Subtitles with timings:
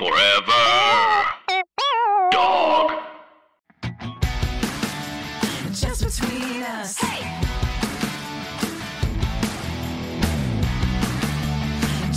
[0.00, 0.64] Forever.
[2.32, 2.92] Dog.
[5.74, 6.98] Just between us.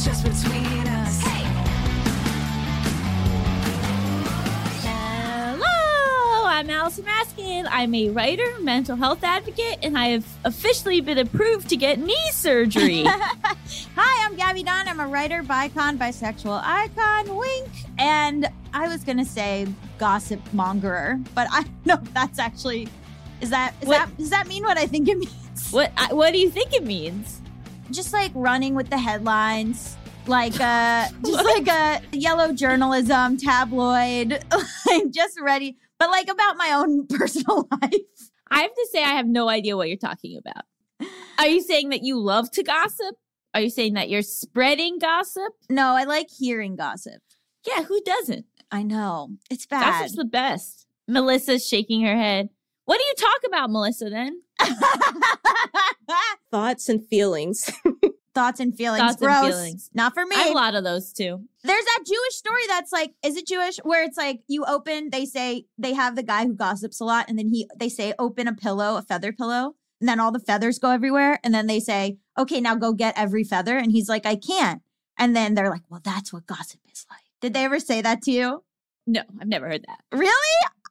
[0.01, 0.92] Just between us.
[6.63, 7.67] I'm Allison Raskin.
[7.69, 12.15] I'm a writer, mental health advocate, and I have officially been approved to get knee
[12.31, 13.03] surgery.
[13.05, 14.87] Hi, I'm Gabe Dunn.
[14.87, 17.67] I'm a writer, bicon, bisexual icon, wink.
[17.97, 22.87] And I was gonna say gossip mongerer, but I don't know if that's actually
[23.41, 25.69] is that is What- that does that mean what I think it means?
[25.71, 27.41] what I, what do you think it means?
[27.91, 34.41] Just like running with the headlines, like uh just like a yellow journalism tabloid,
[34.87, 38.31] like just ready, but like about my own personal life.
[38.49, 40.65] I have to say I have no idea what you're talking about.
[41.39, 43.15] Are you saying that you love to gossip?
[43.53, 45.53] Are you saying that you're spreading gossip?
[45.69, 47.21] No, I like hearing gossip.
[47.67, 48.45] Yeah, who doesn't?
[48.71, 49.29] I know.
[49.49, 49.83] It's bad.
[49.83, 50.87] Gossip's the best.
[51.07, 52.49] Melisa's shaking her head.
[52.85, 54.41] What do you talk about, Melissa, then?
[56.51, 57.71] thoughts and feelings.
[58.33, 58.99] Thoughts and feelings.
[58.99, 59.89] Thoughts and feelings.
[59.93, 60.35] Not for me.
[60.35, 61.41] I have a lot of those too.
[61.63, 63.77] There's that Jewish story that's like, is it Jewish?
[63.83, 67.29] Where it's like you open, they say they have the guy who gossips a lot,
[67.29, 70.39] and then he they say open a pillow, a feather pillow, and then all the
[70.39, 74.09] feathers go everywhere, and then they say, okay, now go get every feather, and he's
[74.09, 74.81] like, I can't,
[75.17, 77.19] and then they're like, well, that's what gossip is like.
[77.39, 78.63] Did they ever say that to you?
[79.05, 79.99] No, I've never heard that.
[80.11, 80.33] Really?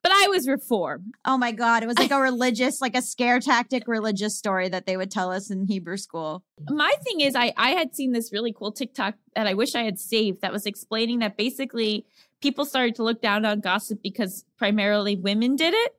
[0.03, 1.14] But I was reformed.
[1.25, 4.84] Oh my god, it was like a religious, like a scare tactic religious story that
[4.86, 6.42] they would tell us in Hebrew school.
[6.69, 9.83] My thing is, I, I had seen this really cool TikTok that I wish I
[9.84, 12.05] had saved that was explaining that basically
[12.41, 15.95] people started to look down on gossip because primarily women did it.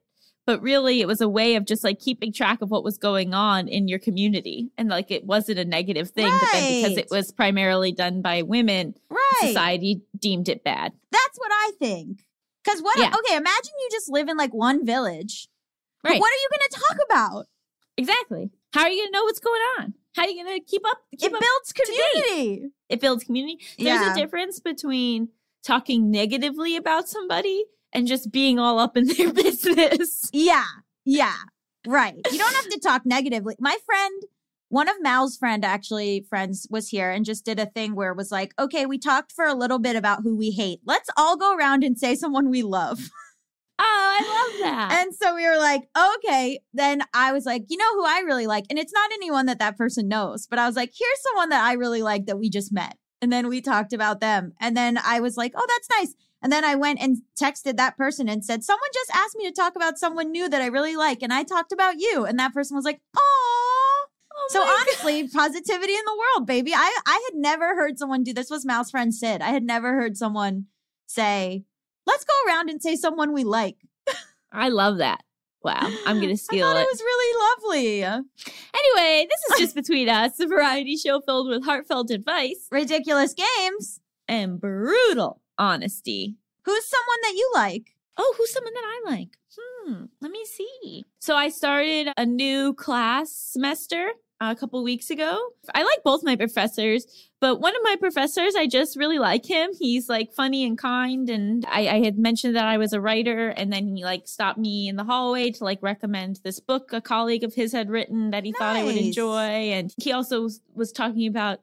[0.46, 3.32] But really, it was a way of just like keeping track of what was going
[3.32, 4.68] on in your community.
[4.76, 6.28] And like it wasn't a negative thing.
[6.30, 9.22] But then because it was primarily done by women, Right.
[9.40, 10.92] society deemed it bad.
[11.10, 12.26] That's what I think.
[12.64, 12.98] Because what?
[12.98, 13.08] Yeah.
[13.08, 15.48] Okay, imagine you just live in like one village.
[16.02, 16.20] Right.
[16.20, 17.46] What are you going to talk about?
[17.96, 18.50] Exactly.
[18.72, 19.94] How are you going to know what's going on?
[20.16, 20.98] How are you going to keep up?
[21.18, 22.22] Keep it up builds date?
[22.24, 22.66] community.
[22.88, 23.58] it builds community.
[23.78, 24.12] There's Yeah.
[24.12, 25.28] a difference between
[25.64, 30.28] talking negatively about somebody and just being all up in their business.
[30.32, 30.64] Yeah,
[31.04, 31.34] yeah,
[31.86, 32.14] right.
[32.30, 33.54] You don't have to talk negatively.
[33.58, 34.22] My friend,
[34.74, 38.16] one of Mal's friend, actually friends, was here and just did a thing where it
[38.16, 40.80] was like, okay, we talked for a little bit about who we hate.
[40.84, 43.08] Let's all go around and say someone we love.
[43.76, 45.00] Oh, I love that.
[45.00, 46.60] And so we were like, okay.
[46.72, 48.66] Then I was like, you know who I really like?
[48.70, 51.64] And it's not anyone that that person knows, but I was like, here's someone that
[51.64, 52.96] I really like that we just met.
[53.20, 54.52] And then we talked about them.
[54.60, 56.14] And then I was like, oh, that's nice.
[56.40, 59.52] And then I went and texted that person and said, someone just asked me to
[59.52, 61.20] talk about someone new that I really like.
[61.20, 62.24] And I talked about you.
[62.24, 63.63] And that person was like, oh.
[64.48, 66.72] So my honestly, positivity in the world, baby.
[66.74, 69.40] I, I had never heard someone do this was Mal's friend Sid.
[69.42, 70.66] I had never heard someone
[71.06, 71.64] say,
[72.06, 73.76] let's go around and say someone we like.
[74.52, 75.22] I love that.
[75.62, 75.80] Wow.
[76.06, 76.82] I'm going to I steal thought it.
[76.82, 77.40] it was really
[77.72, 78.02] lovely.
[78.04, 84.00] Anyway, this is Just Between Us, a variety show filled with heartfelt advice Ridiculous games.
[84.28, 86.36] and brutal honesty.
[86.64, 87.94] Who's someone that you like?
[88.16, 89.36] Oh, who's someone that I like?
[89.58, 91.04] Hmm, let me see.
[91.20, 94.10] So I started a new class semester
[94.40, 95.38] a couple weeks ago.
[95.74, 97.06] I like both my professors,
[97.40, 99.70] but one of my professors, I just really like him.
[99.78, 101.30] He's like funny and kind.
[101.30, 104.58] And I, I had mentioned that I was a writer, and then he like stopped
[104.58, 108.30] me in the hallway to like recommend this book a colleague of his had written
[108.30, 109.38] that he thought I would enjoy.
[109.38, 111.60] And he also was, was talking about,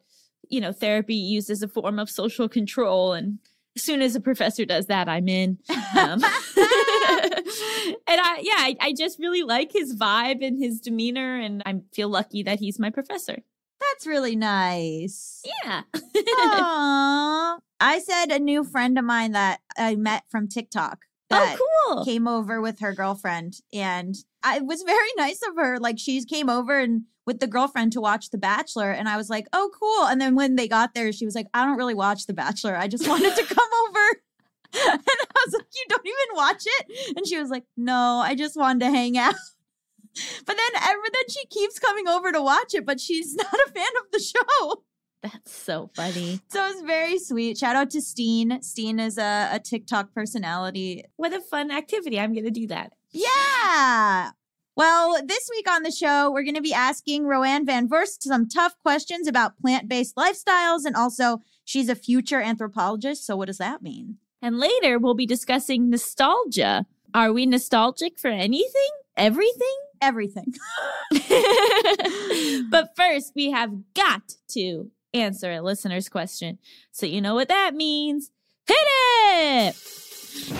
[0.49, 3.13] you know, therapy used as a form of social control.
[3.13, 3.39] And
[3.75, 5.57] as soon as a professor does that, I'm in.
[5.69, 5.77] Um,
[6.17, 6.23] and
[8.07, 12.09] I, yeah, I, I just really like his vibe and his demeanor, and I feel
[12.09, 13.43] lucky that he's my professor.
[13.79, 15.41] That's really nice.
[15.63, 15.81] Yeah.
[15.95, 17.59] Aww.
[17.79, 22.05] I said a new friend of mine that I met from TikTok that oh, cool.
[22.05, 23.55] came over with her girlfriend.
[23.73, 25.79] And I, it was very nice of her.
[25.79, 28.91] Like she came over and with the girlfriend to watch The Bachelor.
[28.91, 30.07] And I was like, oh, cool.
[30.07, 32.75] And then when they got there, she was like, I don't really watch The Bachelor.
[32.75, 33.99] I just wanted to come over.
[34.73, 37.17] And I was like, you don't even watch it?
[37.17, 39.35] And she was like, no, I just wanted to hang out.
[40.45, 43.71] But then, ever then she keeps coming over to watch it, but she's not a
[43.71, 44.83] fan of the show.
[45.23, 46.41] That's so funny.
[46.49, 47.57] So it's very sweet.
[47.57, 48.61] Shout out to Steen.
[48.61, 51.05] Steen is a, a TikTok personality.
[51.15, 52.19] What a fun activity.
[52.19, 52.91] I'm going to do that.
[53.11, 54.31] Yeah.
[54.75, 58.47] Well, this week on the show, we're going to be asking Roanne Van Voorst some
[58.47, 60.85] tough questions about plant based lifestyles.
[60.85, 63.25] And also, she's a future anthropologist.
[63.25, 64.17] So, what does that mean?
[64.41, 66.85] And later, we'll be discussing nostalgia.
[67.13, 68.89] Are we nostalgic for anything?
[69.17, 69.77] Everything?
[70.01, 70.53] Everything.
[72.69, 76.57] but first, we have got to answer a listener's question.
[76.91, 78.31] So, you know what that means.
[78.65, 79.75] Hit it.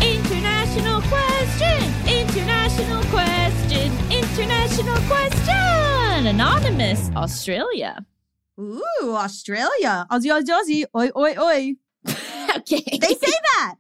[0.02, 1.94] International question.
[2.08, 3.31] International question.
[4.72, 6.28] Question.
[6.28, 8.06] Anonymous, Australia.
[8.58, 10.08] Ooh, Australia.
[10.10, 10.86] Aussie, Aussie, Aussie.
[10.96, 11.76] Oi, oi, oi.
[12.56, 12.98] okay.
[13.02, 13.76] They say that.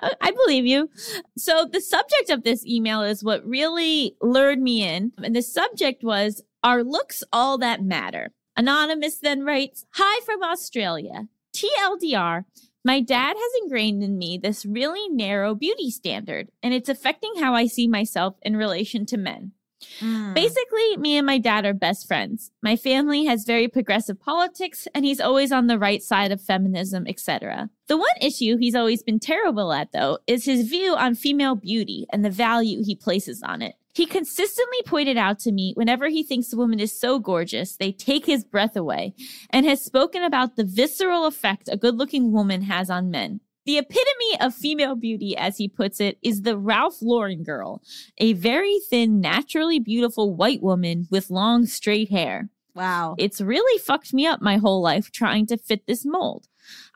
[0.00, 0.90] I I believe you.
[1.36, 5.10] So the subject of this email is what really lured me in.
[5.24, 8.32] And the subject was Are looks all that matter?
[8.56, 11.26] Anonymous then writes, Hi from Australia.
[11.52, 12.44] TLDR.
[12.84, 17.54] My dad has ingrained in me this really narrow beauty standard, and it's affecting how
[17.54, 19.50] I see myself in relation to men.
[20.00, 20.34] Mm.
[20.34, 22.50] Basically, me and my dad are best friends.
[22.62, 27.06] My family has very progressive politics, and he's always on the right side of feminism,
[27.06, 27.70] etc.
[27.88, 32.06] The one issue he's always been terrible at, though, is his view on female beauty
[32.12, 33.74] and the value he places on it.
[33.94, 37.92] He consistently pointed out to me whenever he thinks a woman is so gorgeous, they
[37.92, 39.14] take his breath away,
[39.48, 43.40] and has spoken about the visceral effect a good looking woman has on men.
[43.66, 47.82] The epitome of female beauty, as he puts it, is the Ralph Lauren girl,
[48.16, 52.48] a very thin, naturally beautiful white woman with long, straight hair.
[52.76, 53.16] Wow.
[53.18, 56.46] It's really fucked me up my whole life trying to fit this mold.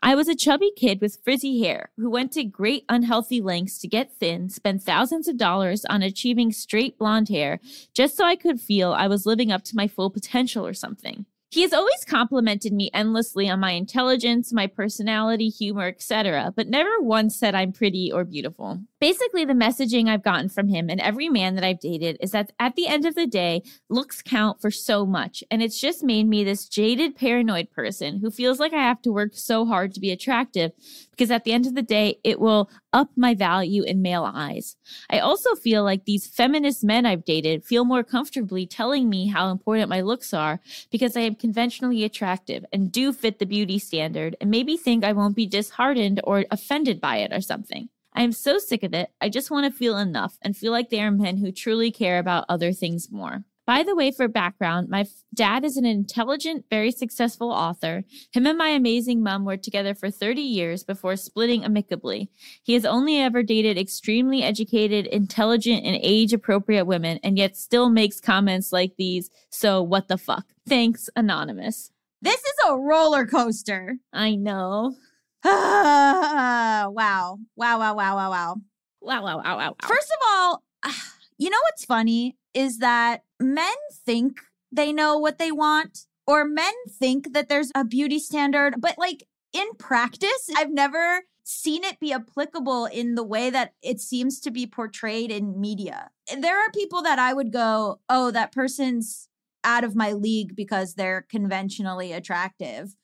[0.01, 3.89] I was a chubby kid with frizzy hair who went to great unhealthy lengths to
[3.89, 7.61] get thin, spend thousands of dollars on achieving straight blonde hair
[7.95, 11.27] just so I could feel I was living up to my full potential or something.
[11.53, 17.01] He has always complimented me endlessly on my intelligence, my personality, humor, etc., but never
[17.01, 18.81] once said I'm pretty or beautiful.
[19.01, 22.53] Basically, the messaging I've gotten from him and every man that I've dated is that
[22.61, 26.29] at the end of the day, looks count for so much, and it's just made
[26.29, 30.01] me this jaded, paranoid person who feels like I have to work so hard to
[30.01, 30.71] be attractive
[31.11, 34.77] because at the end of the day, it will up my value in male eyes.
[35.11, 39.51] I also feel like these feminist men I've dated feel more comfortably telling me how
[39.51, 40.61] important my looks are
[40.91, 45.13] because I am conventionally attractive and do fit the beauty standard and maybe think I
[45.13, 47.89] won't be disheartened or offended by it or something.
[48.13, 49.11] I am so sick of it.
[49.21, 52.19] I just want to feel enough and feel like they are men who truly care
[52.19, 53.45] about other things more.
[53.67, 58.05] By the way, for background, my f- dad is an intelligent, very successful author.
[58.33, 62.31] Him and my amazing mom were together for 30 years before splitting amicably.
[62.63, 67.91] He has only ever dated extremely educated, intelligent, and age appropriate women, and yet still
[67.91, 69.31] makes comments like these.
[69.51, 70.47] So, what the fuck?
[70.69, 71.93] Thanks, Anonymous.
[72.23, 73.99] This is a roller coaster.
[74.13, 74.95] I know.
[75.45, 76.91] wow.
[76.93, 78.57] Wow, wow, wow, wow, wow.
[79.01, 79.57] Wow, wow, wow, wow.
[79.57, 79.75] wow.
[79.83, 80.65] First of all,
[81.39, 83.75] you know what's funny is that men
[84.05, 84.41] think
[84.73, 89.25] they know what they want, or men think that there's a beauty standard, but like
[89.53, 94.51] in practice, I've never seen it be applicable in the way that it seems to
[94.51, 96.11] be portrayed in media.
[96.39, 99.29] There are people that I would go, oh, that person's
[99.65, 102.95] out of my league because they're conventionally attractive.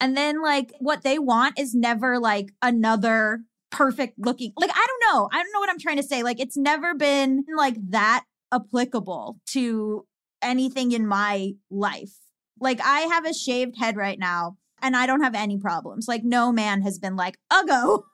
[0.00, 4.52] And then, like, what they want is never like another perfect looking.
[4.56, 5.28] Like, I don't know.
[5.32, 6.22] I don't know what I'm trying to say.
[6.22, 10.06] Like, it's never been like that applicable to
[10.42, 12.14] anything in my life.
[12.60, 16.06] Like, I have a shaved head right now and I don't have any problems.
[16.08, 18.04] Like, no man has been like, uggo.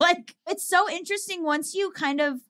[0.00, 2.40] Like, it's so interesting once you kind of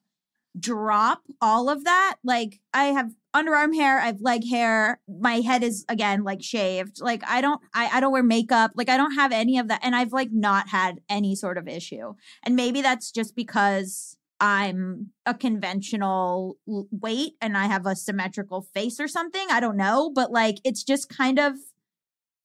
[0.59, 2.15] drop all of that.
[2.23, 6.99] Like, I have underarm hair, I have leg hair, my head is again like shaved.
[6.99, 8.71] Like, I don't, I, I don't wear makeup.
[8.75, 9.81] Like, I don't have any of that.
[9.83, 12.15] And I've like not had any sort of issue.
[12.43, 18.99] And maybe that's just because I'm a conventional weight and I have a symmetrical face
[18.99, 19.47] or something.
[19.49, 20.11] I don't know.
[20.13, 21.55] But like, it's just kind of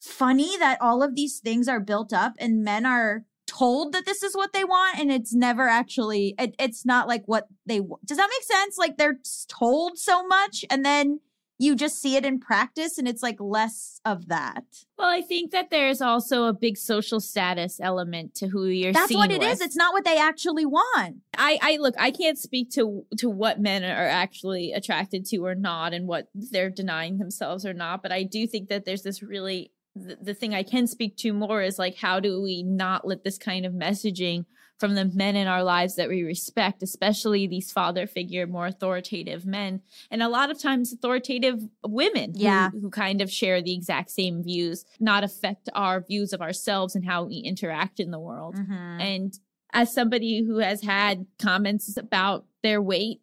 [0.00, 4.23] funny that all of these things are built up and men are told that this
[4.23, 8.16] is what they want and it's never actually it, it's not like what they does
[8.16, 9.18] that make sense like they're
[9.49, 11.18] told so much and then
[11.61, 14.64] you just see it in practice and it's like less of that
[14.99, 19.14] Well, I think that there's also a big social status element to who you're that's
[19.14, 19.67] what it is with.
[19.67, 23.61] it's not what they actually want I, I look, I can't speak to to what
[23.61, 28.02] men are actually attracted to or not, and what they're denying themselves or not.
[28.02, 31.33] But I do think that there's this really the, the thing I can speak to
[31.33, 34.45] more is like how do we not let this kind of messaging
[34.81, 39.45] from the men in our lives that we respect, especially these father figure, more authoritative
[39.45, 42.71] men, and a lot of times authoritative women, who- Yeah.
[42.71, 47.05] who, kind of share the exact same views, not affect our views of ourselves and
[47.05, 48.55] how we interact in the world.
[48.57, 48.73] Mm-hmm.
[49.01, 49.39] And
[49.75, 53.21] as somebody who has had comments about their weight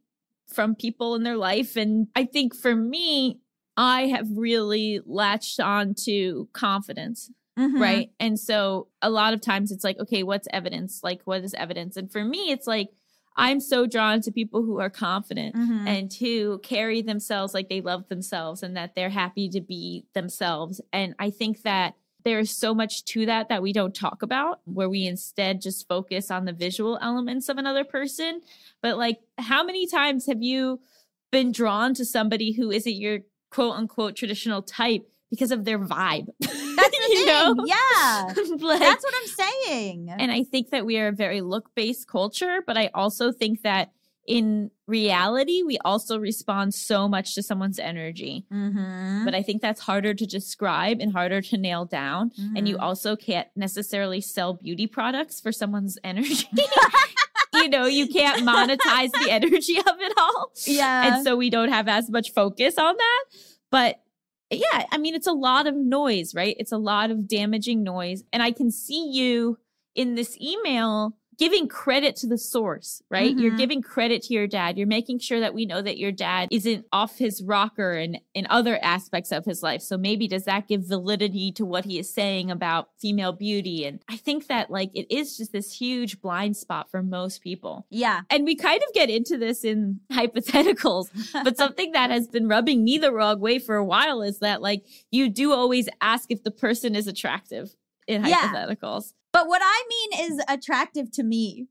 [0.48, 3.40] from people in their life, and I think for me,
[3.76, 7.80] I have really latched on to confidence, Mhm.
[7.80, 8.12] right?
[8.20, 11.02] And so a lot of times it's like, okay, what's evidence?
[11.04, 11.98] Like, what is evidence?
[11.98, 12.90] And for me, it's like,
[13.36, 15.88] I'm so drawn to people who are confident Mhm.
[15.88, 20.82] and who carry themselves like they love themselves and that they're happy to be themselves.
[20.92, 24.60] And I think that there is so much to that that we don't talk about,
[24.66, 28.42] where we instead just focus on the visual elements of another person.
[28.82, 30.80] But like, how many times have you
[31.32, 36.28] been drawn to somebody who isn't your quote unquote traditional type because of their vibe?
[36.40, 37.28] That's the You thing.
[37.28, 37.56] know?
[37.66, 38.34] Yeah.
[38.60, 39.28] Like- That's what I'm
[39.66, 40.10] saying.
[40.18, 43.62] and I think that we are a very look based culture, but I also think
[43.64, 43.92] that
[44.26, 48.46] in reality, we also respond so much to someone's energy.
[48.52, 49.24] mm-hmm.
[49.24, 52.32] But I think that's harder to describe and harder to nail down.
[52.56, 52.82] And you Mhm.
[52.82, 56.46] also can't necessarily sell beauty products for someone's energy.
[57.54, 60.52] you know, you can't monetize the energy of it all.
[60.66, 61.08] yeah.
[61.16, 63.24] And so we don't have as much focus on that.
[63.72, 64.02] But
[64.50, 66.56] yeah, I mean, it's a lot of noise, right?
[66.60, 68.24] It's a lot of damaging noise.
[68.32, 69.58] And I can see you
[69.96, 73.38] in this email giving credit to the source, right?
[73.38, 73.58] You're Mhm.
[73.58, 74.78] giving credit to your dad.
[74.78, 78.48] You're making sure that we know that your dad isn't off his rocker and in
[78.50, 79.82] other aspects of his life.
[79.84, 83.86] So maybe does that give validity to what he is saying about female beauty?
[83.86, 87.86] And I think that like it is just this huge blind spot for most people
[87.90, 88.22] yeah.
[88.30, 91.10] and we kind of get into this in hypotheticals
[91.44, 94.62] but something that has been rubbing me the wrong way for a while is that
[94.62, 97.76] like you do always ask if the person is attractive
[98.08, 98.36] in Yeah.
[98.54, 101.68] hypotheticals But what I mean is attractive to me.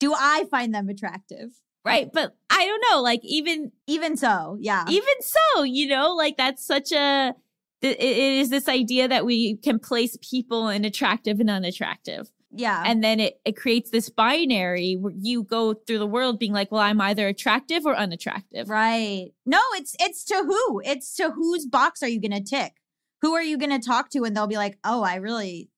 [0.00, 1.50] Do I find them attractive?
[1.84, 4.84] right but i don't know like even Even so, yeah.
[4.88, 7.34] even so you know like that's such a
[7.82, 12.82] it it is this idea that we can place people in attractive and unattractive yeah.
[12.86, 16.72] and then it, it creates this binary where you go through the world being like
[16.72, 19.32] well i'm either attractive or unattractive Right.
[19.44, 20.80] No, it's it's to who?
[20.84, 22.74] It's to whose box are you going to tick?
[23.20, 25.68] Who are you going to talk to and they'll be like, "Oh, I really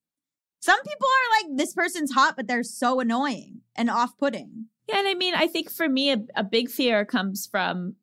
[0.67, 4.67] Some people are like this person's hot but they're so annoying and off-putting.
[4.89, 7.95] Yeah, and I mean, I think for me, a, a big fear comes from,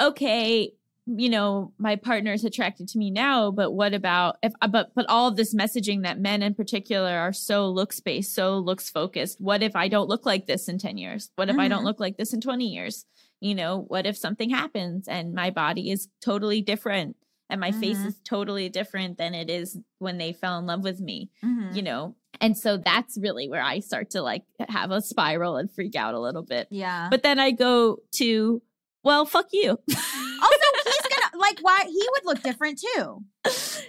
[0.00, 0.72] okay,
[1.06, 4.52] you know, my partner is attracted to me now, but what about if?
[4.62, 8.34] uh, But but all of this messaging that men in particular are so looks based,
[8.34, 9.38] so looks focused.
[9.40, 11.30] What if I don't look like this in ten years?
[11.36, 11.84] What if I don't Mhm.
[11.84, 13.04] look like this in twenty years?
[13.40, 17.16] You know, what if something happens and my body is totally different
[17.50, 18.06] and my face Mhm.
[18.06, 21.30] is totally different than it is when they fell in love with me?
[21.44, 21.74] Mhm.
[21.76, 25.70] You know, and so that's really where I start to like have a spiral and
[25.70, 26.68] freak out a little bit.
[26.70, 27.08] Yeah.
[27.10, 28.62] But then I go to,
[29.02, 29.70] well, fuck you.
[29.70, 30.96] also, he's
[31.32, 33.24] to like why he would look different too.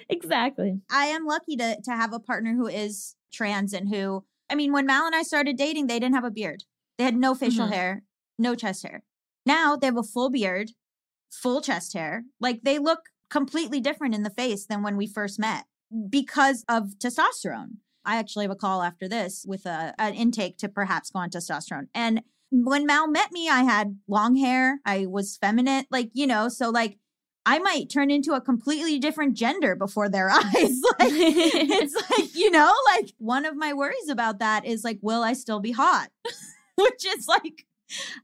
[0.10, 0.82] exactly.
[0.90, 4.72] I am lucky to to have a partner who is trans and who I mean,
[4.72, 6.66] when Mal and I started dating, they didn't have a beard.
[7.00, 7.72] They had no facial Mhm.
[7.72, 8.04] hair,
[8.38, 9.04] no chest hair.
[9.46, 10.72] Now they have a full beard,
[11.32, 12.26] full chest hair.
[12.40, 15.66] Like they look completely different in the face than when we first met
[16.10, 17.78] because of testosterone.
[18.06, 21.30] I actually have a call after this with a an intake to perhaps go on
[21.30, 21.88] testosterone.
[21.94, 24.80] And when Mal met me, I had long hair.
[24.86, 26.98] I was feminine, like, you know, so like
[27.46, 30.82] I might turn into a completely different gender before their eyes.
[31.00, 35.24] like it's like, you know, like one of my worries about that is like, will
[35.24, 36.10] I still be hot?
[36.76, 37.66] Which is like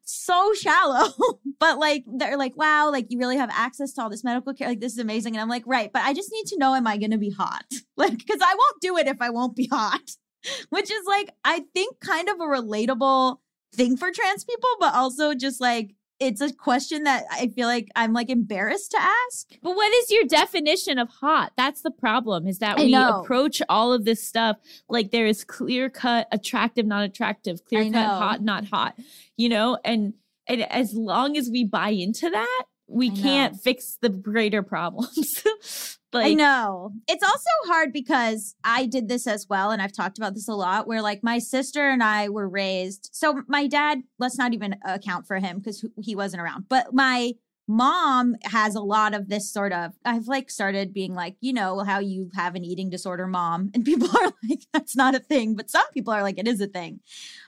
[0.04, 1.14] so shallow.
[1.60, 4.68] but like, they're like, wow, like you really have access to all this medical care.
[4.68, 5.36] Like, this is amazing.
[5.36, 5.92] And I'm like, right.
[5.92, 7.66] But I just need to know, am I to be hot?
[7.98, 10.02] Like, because I won't do it if I won't be hot.
[10.70, 13.38] Which is like, I think kind of a relatable
[13.76, 17.90] thing for trans people, but also just like, it's a question that I feel like
[17.96, 19.48] I'm like embarrassed to ask.
[19.64, 21.52] but what is your definition of hot?
[21.58, 23.22] That's the problem is that I we know.
[23.22, 28.06] approach all of this stuff like there is clear cut, attractive, not attractive, clear cut,
[28.06, 28.96] hot, not hot,
[29.36, 29.80] you know?
[29.84, 30.14] And,
[30.48, 35.44] and as long as we buy into that, we I can't fix the greater problems.
[36.14, 36.92] like, I know.
[37.08, 39.72] It's also hard because I did this as well.
[39.72, 43.10] And I've talked about this a lot where, like, my sister and I were raised.
[43.14, 46.66] So, my dad, let's not even account for him because he wasn't around.
[46.70, 47.34] But my
[47.68, 51.80] mom has a lot of this sort of, I've like started being like, you know,
[51.80, 53.72] how you have an eating disorder mom.
[53.74, 55.56] And people are like, that's not a thing.
[55.56, 57.00] But some people are like, it is a thing.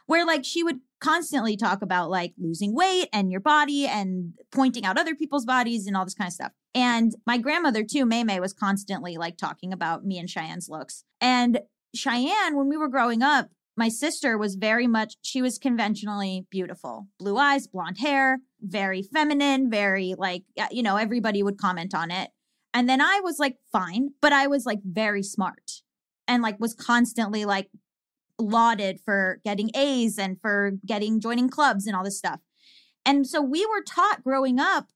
[0.06, 4.86] Where like she would constantly talk about like losing weight and your body and pointing
[4.86, 6.52] out other people's bodies and all this kind of stuff.
[6.76, 11.04] And my grandmother too, May May, was constantly like talking about me and Cheyenne's looks.
[11.22, 11.60] And
[11.96, 17.08] Cheyenne, when we were growing up, my sister was very much, she was conventionally beautiful.
[17.20, 22.32] Blue eyes, blonde hair, very feminine, very like, you know, everybody would comment on it.
[22.74, 25.82] And then I was like, fine, but I was like very smart
[26.28, 27.70] and like was constantly like
[28.40, 32.40] lauded for getting A's and for getting joining clubs and all this stuff.
[33.06, 34.88] And so we were taught growing up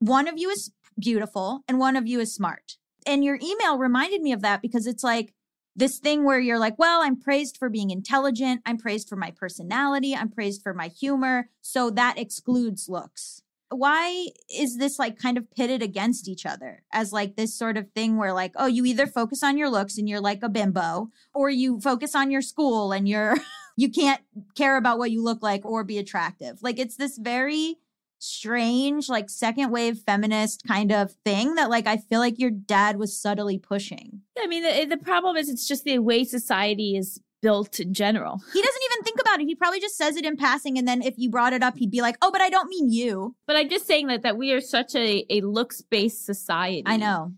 [0.00, 2.76] one of you is beautiful and one of you is smart.
[3.06, 5.32] And your email reminded me of that because it's like
[5.74, 9.30] this thing where you're like, well, I'm praised for being intelligent, I'm praised for my
[9.30, 11.50] personality, I'm praised for my humor.
[11.62, 13.42] So that excludes looks.
[13.70, 17.90] why is this like kind of pitted against each other as like this sort of
[17.92, 21.10] thing where like oh you either focus on your looks and you're like a bimbo
[21.34, 23.36] or you focus on your school and you're
[23.76, 24.22] you can't
[24.54, 27.76] care about what you look like or be attractive like it's this very
[28.18, 32.96] strange like second wave feminist kind of thing that like i feel like your dad
[32.98, 37.20] was subtly pushing I mean, the, the problem is it's just the way society is
[37.42, 38.40] built in general.
[38.52, 41.02] he doesn't even think about it he probably just says it in passing and then
[41.02, 43.56] if you brought it up he'd be like oh but i don't mean you But
[43.56, 46.82] I'm just saying that that we are such a, a looks based society.
[46.86, 47.32] i know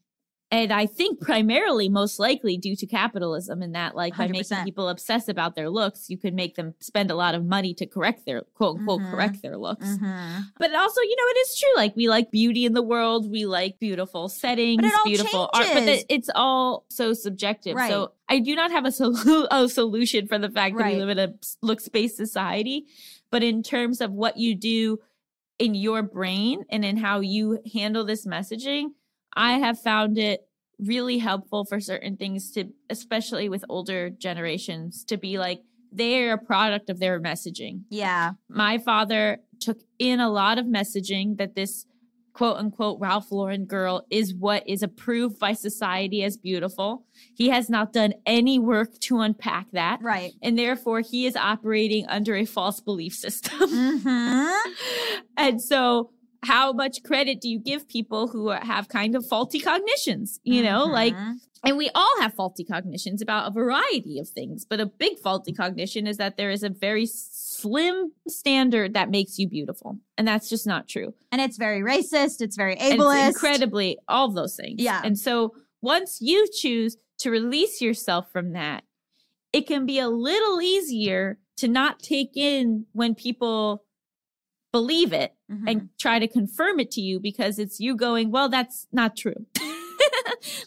[0.52, 4.64] And I think primarily, most likely, due to capitalism, and that, like, by making 100%.
[4.64, 7.86] people obsess about their looks, you could make them spend a lot of money to
[7.86, 9.10] correct their quote unquote Mhm.
[9.12, 9.86] correct their looks.
[9.86, 10.42] Mhm.
[10.58, 11.72] But also, you know, it is true.
[11.76, 16.00] Like, we like beauty in the world, we like beautiful settings, beautiful art, but changes.
[16.00, 17.76] it- it's all so subjective.
[17.76, 17.88] Right.
[17.90, 19.14] So I do not have a, sol-
[19.52, 20.94] a solution for the fact that Right.
[20.96, 22.86] we live in a looks based society.
[23.30, 24.98] But in terms of what you do
[25.60, 28.94] in your brain and in how you handle this messaging,
[29.34, 30.46] I have found it
[30.78, 35.60] really helpful for certain things to, especially with older generations, to be like,
[35.92, 37.82] they're a product of their messaging.
[37.90, 41.86] yeah My father took in a lot of messaging that this
[42.32, 47.04] quote unquote Ralph Lauren girl is what is approved by society as beautiful.
[47.34, 50.00] He has not done any work to unpack that.
[50.00, 53.58] right And therefore, he is operating under a false belief system.
[53.58, 54.70] mm-hmm.
[55.36, 60.40] and so how much credit do you give people who have kind of faulty cognitions
[60.42, 61.34] you know like Mhm.
[61.64, 65.52] and we all have faulty cognitions about a variety of things but a big faulty
[65.52, 70.48] cognition is that there is a very slim standard that makes you beautiful and that's
[70.48, 74.56] just not true and it's very racist it's very ableist it's incredibly all of those
[74.56, 75.02] things Yeah.
[75.04, 78.84] and so once you choose to release yourself from that
[79.52, 83.84] it can be a little easier to not take in when people
[84.72, 85.64] believe it Mhm.
[85.66, 89.46] and try to confirm it to you because it's you going, well, that's not true.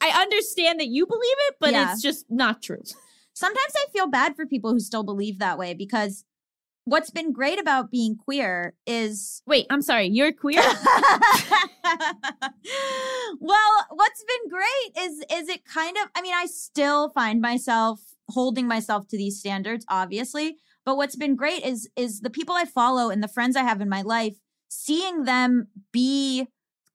[0.02, 1.92] I understand that you believe it, but Yeah.
[1.94, 2.82] it's just not true.
[3.34, 6.24] sometimes I feel bad for people who still believe that way because
[6.86, 10.62] what's been great about being queer is Wait, I'm sorry, you're queer?
[13.40, 18.02] well, what's been great is is it kind of I mean, I still find myself
[18.30, 20.58] holding myself to these standards, obviously.
[20.86, 23.82] But what's been great is is the people I follow and the friends I have
[23.82, 24.36] in my life,
[24.74, 26.48] seeing them be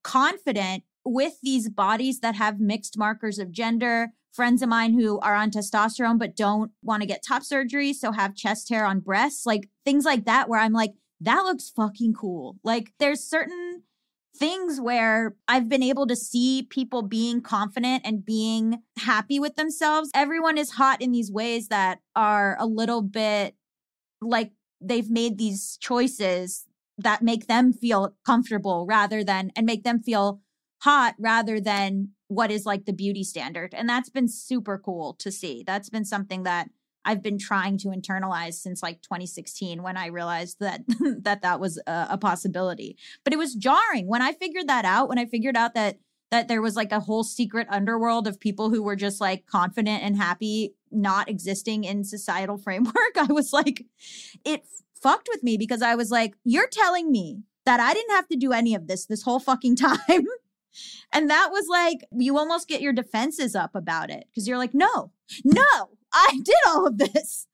[0.03, 4.09] confident with these bodies that have mixed markers of gender.
[4.33, 8.13] Friends of mine who are on testosterone but don't want to get top surgery, so
[8.13, 12.15] have chest hair on breasts, like things like that, where I'm like, that looks fucking
[12.15, 12.57] cool.
[12.63, 13.83] Like, there's certain
[14.37, 20.11] things where I've been able to see people being confident and being happy with themselves.
[20.15, 23.57] Everyone is hot in these ways that are a little bit
[24.21, 26.68] like they've made these choices
[26.99, 30.41] that make them feel comfortable rather than and make them feel
[30.83, 33.75] hot rather than what is like the beauty standard.
[33.75, 35.65] And that's been super cool to see.
[35.67, 36.69] That's been something that
[37.05, 40.83] I've been trying to internalize since like 2016 when I realized that
[41.23, 42.97] that that was a, a possibility.
[43.25, 45.09] But it was jarring when I figured that out.
[45.09, 45.99] When I figured out that
[46.31, 50.03] that there was like a whole secret underworld of people who were just like confident
[50.03, 53.17] and happy, not existing in societal framework.
[53.17, 53.87] I was like,
[54.45, 54.65] it
[55.03, 58.37] fucked with me because I was like, you're telling me that I didn't have to
[58.37, 60.27] do any of this this whole fucking time.
[61.13, 64.75] And that was like, you almost get your defenses up about it because you're like,
[64.75, 65.11] no,
[65.45, 65.65] no,
[66.13, 67.47] I did all of this.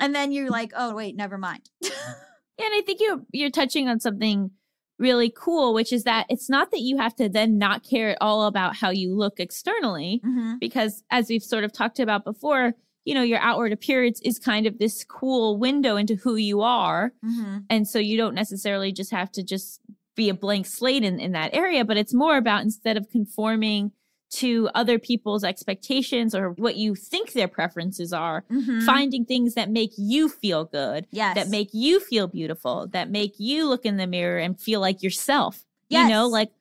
[0.00, 1.68] And then you're like, oh, wait, never mind.
[1.80, 1.90] Yeah,
[2.58, 4.50] and I think you're you're touching on something
[4.98, 8.18] really cool, which is that it's not that you have to then not care at
[8.20, 10.60] all about how you look externally, Mhm.
[10.60, 12.74] because as we've sort of talked about before,
[13.04, 17.12] you know, your outward appearance is kind of this cool window into who you are.
[17.24, 17.64] Mhm.
[17.70, 19.80] And so you don't necessarily just have to just
[20.16, 23.92] be a blank slate in, in that area, but it's more about instead of conforming
[24.32, 28.84] to other people's expectations or what you think their preferences are, Mhm.
[28.84, 31.34] finding things that make you feel good, Yes.
[31.34, 35.02] that make you feel beautiful, that make you look in the mirror and feel like
[35.02, 35.64] yourself.
[35.88, 36.52] You know, like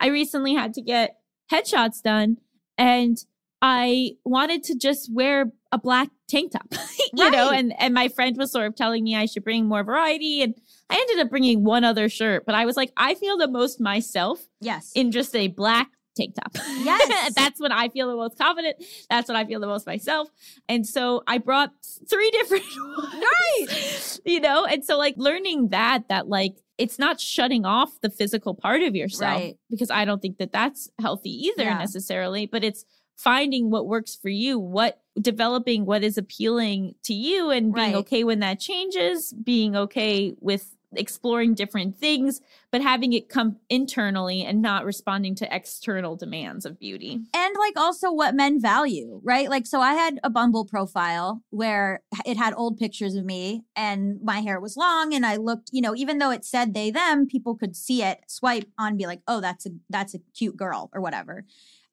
[0.00, 1.18] I recently had to get
[1.52, 2.38] headshots done
[2.78, 3.22] and
[3.60, 6.66] I wanted to just wear a black tank top,
[7.12, 9.84] you know, and, and my friend was sort of telling me I should bring more
[9.84, 10.42] variety.
[10.42, 10.54] And
[10.90, 13.80] I ended up bringing one other shirt, but I was like, I feel the most
[13.80, 14.92] myself yes.
[14.94, 16.52] in just a black tank top.
[16.54, 17.34] Yes.
[17.36, 18.76] That's when I feel the most confident.
[19.10, 20.28] That's when I feel the most myself.
[20.68, 21.70] And so I brought
[22.08, 22.64] three different
[22.96, 23.14] ones.
[23.14, 24.18] Right.
[24.24, 28.54] you know, and so like learning that, that like, it's not shutting off the physical
[28.54, 29.56] part of yourself Right.
[29.68, 31.78] because I don't think that that's healthy either Yeah.
[31.78, 32.84] necessarily, but it's
[33.18, 37.96] finding what works for you, what developing what is appealing to you and being Right.
[37.96, 44.42] okay when that changes, being okay with exploring different things, but having it come internally
[44.42, 47.20] and not responding to external demands of beauty.
[47.34, 49.50] and like also what men value, right?
[49.50, 54.18] Like, so I had a Bumble profile where it had old pictures of me and
[54.22, 57.26] my hair was long and I looked, you know, even though it said they, them,
[57.26, 60.88] people could see it, swipe on, be like, oh, that's a, that's a cute girl
[60.94, 61.44] or whatever.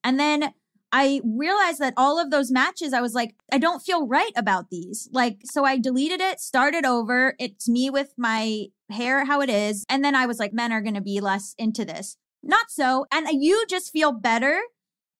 [0.05, 0.53] And then
[0.97, 4.69] I realized that all of those matches, I was like, I don't feel right about
[4.69, 5.09] these.
[5.11, 7.35] Like, so I deleted it, started over.
[7.37, 9.83] It's me with my hair how it is.
[9.89, 12.15] And then I was like, men are going to be less into this.
[12.41, 13.07] Not so.
[13.11, 14.61] And you just feel better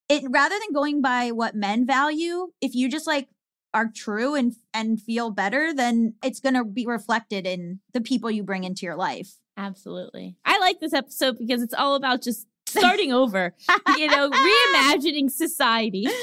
[0.08, 3.28] it rather than going by what men value, if you just like
[3.74, 8.32] are true and and feel better, then it's going to be reflected in the people
[8.32, 9.40] you bring into your life.
[9.58, 10.38] Absolutely.
[10.46, 13.54] I like this episode because it's all about just starting over,
[13.98, 14.30] you know,
[14.74, 16.08] reimagining society.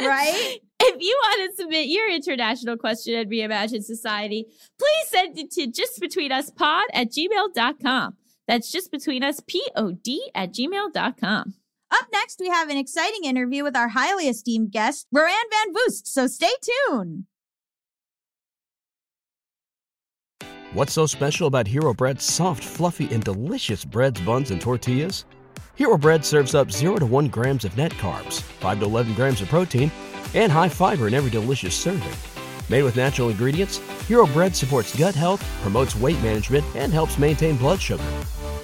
[0.00, 0.58] Right?
[0.80, 4.46] If you want to submit your international question and reimagine society,
[4.78, 8.16] please send it to justbetweenuspod at gmail.com.
[8.46, 11.54] That's just between us, P-O-D at gmail.com.
[11.90, 16.06] Up next, we have an exciting interview with our highly esteemed guest, Roanne Van Voorst.
[16.06, 16.52] So stay
[16.90, 17.24] tuned.
[20.74, 25.24] What's so special about Hero Bread's soft, fluffy, and delicious breads, buns, and tortillas?
[25.76, 29.40] Hero Bread serves up 0 to 1 grams of net carbs, 5 to 11 grams
[29.40, 29.90] of protein,
[30.32, 32.12] and high fiber in every delicious serving.
[32.68, 37.56] Made with natural ingredients, Hero Bread supports gut health, promotes weight management, and helps maintain
[37.56, 38.04] blood sugar.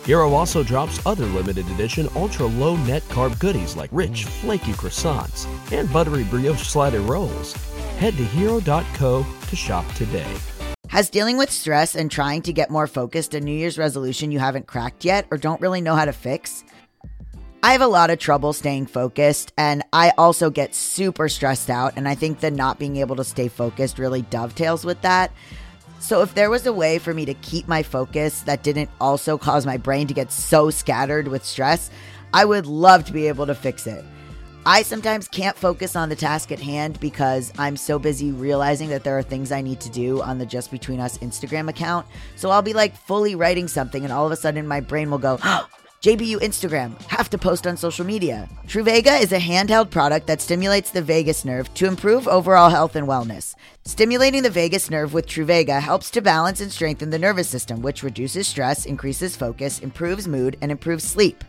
[0.05, 5.47] Hero also drops other limited edition ultra low net carb goodies like rich, flaky croissants
[5.73, 7.55] and buttery brioche slider rolls.
[7.99, 10.33] Head to hero.co to shop today.
[10.89, 14.39] Has dealing with stress and trying to get more focused a New Year's resolution you
[14.39, 16.65] haven't cracked yet or don't really know how to fix?
[17.63, 21.93] I have a lot of trouble staying focused, and I also get super stressed out.
[21.97, 25.31] And I think that not being able to stay focused really dovetails with that.
[25.99, 29.37] So, if there was a way for me to keep my focus that didn't also
[29.37, 31.91] cause my brain to get so scattered with stress,
[32.33, 34.03] I would love to be able to fix it.
[34.65, 39.05] I sometimes can't focus on the task at hand because I'm so busy realizing that
[39.05, 42.07] there are things I need to do on the Just Between Us Instagram account.
[42.37, 45.19] So I'll be like fully writing something, and all of a sudden my brain will
[45.19, 45.69] go, oh,
[46.01, 48.49] JBU Instagram, have to post on social media.
[48.67, 53.07] Truvaga is a handheld product that stimulates the vagus nerve to improve overall health and
[53.07, 53.55] wellness.
[53.85, 58.03] Stimulating the vagus nerve with Truvaga helps to balance and strengthen the nervous system, which
[58.03, 61.45] reduces stress, increases focus, improves mood, and improves sleep.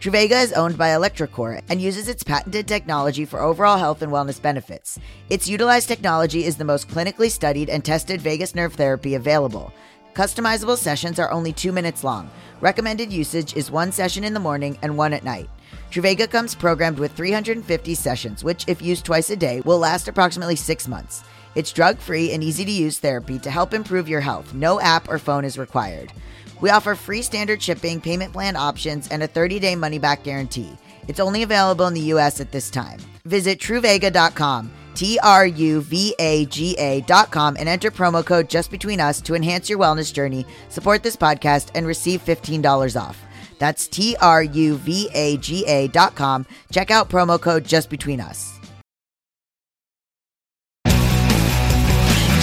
[0.00, 4.42] Truvaga is owned by Electrocore and uses its patented technology for overall health and wellness
[4.42, 4.98] benefits.
[5.30, 9.72] Its utilized technology is the most clinically studied and tested vagus nerve therapy available.
[10.14, 12.30] Customizable sessions are only two minutes long.
[12.60, 15.50] Recommended usage is one session in the morning and one at night.
[15.90, 20.54] Truvaga comes programmed with 350 sessions, which, if used twice a day, will last approximately
[20.54, 21.24] six months.
[21.56, 24.54] It's drug free and easy to use therapy to help improve your health.
[24.54, 26.12] No app or phone is required.
[26.60, 30.70] We offer free standard shipping, payment plan options, and a 30 day money back guarantee.
[31.08, 33.00] It's only available in the US at this time.
[33.24, 39.00] Visit Truvaga.com, T R U V A G A.com, and enter promo code just between
[39.00, 43.20] us to enhance your wellness journey, support this podcast, and receive $15 off.
[43.58, 46.46] That's T R U V A G A.com.
[46.72, 48.58] Check out promo code just between us.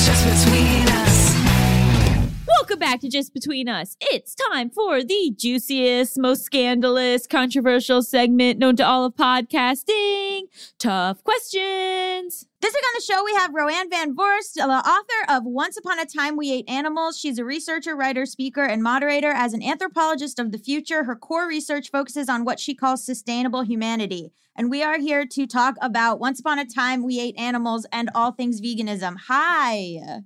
[0.04, 0.81] Just between us.
[2.62, 3.98] Welcome back to Just Between Us.
[4.00, 10.44] It's time for the juiciest, most scandalous, controversial segment known to all of podcasting
[10.78, 12.46] Tough Questions.
[12.62, 15.98] This week on the show, we have Roanne Van Voorst, the author of Once Upon
[15.98, 17.18] a Time We Ate Animals.
[17.18, 19.32] She's a researcher, writer, speaker, and moderator.
[19.32, 23.64] As an anthropologist of the future, her core research focuses on what she calls sustainable
[23.64, 24.34] humanity.
[24.56, 28.12] And we are here to talk about Once Upon a Time We Ate Animals and
[28.14, 29.16] all things veganism.
[29.30, 30.22] Hi.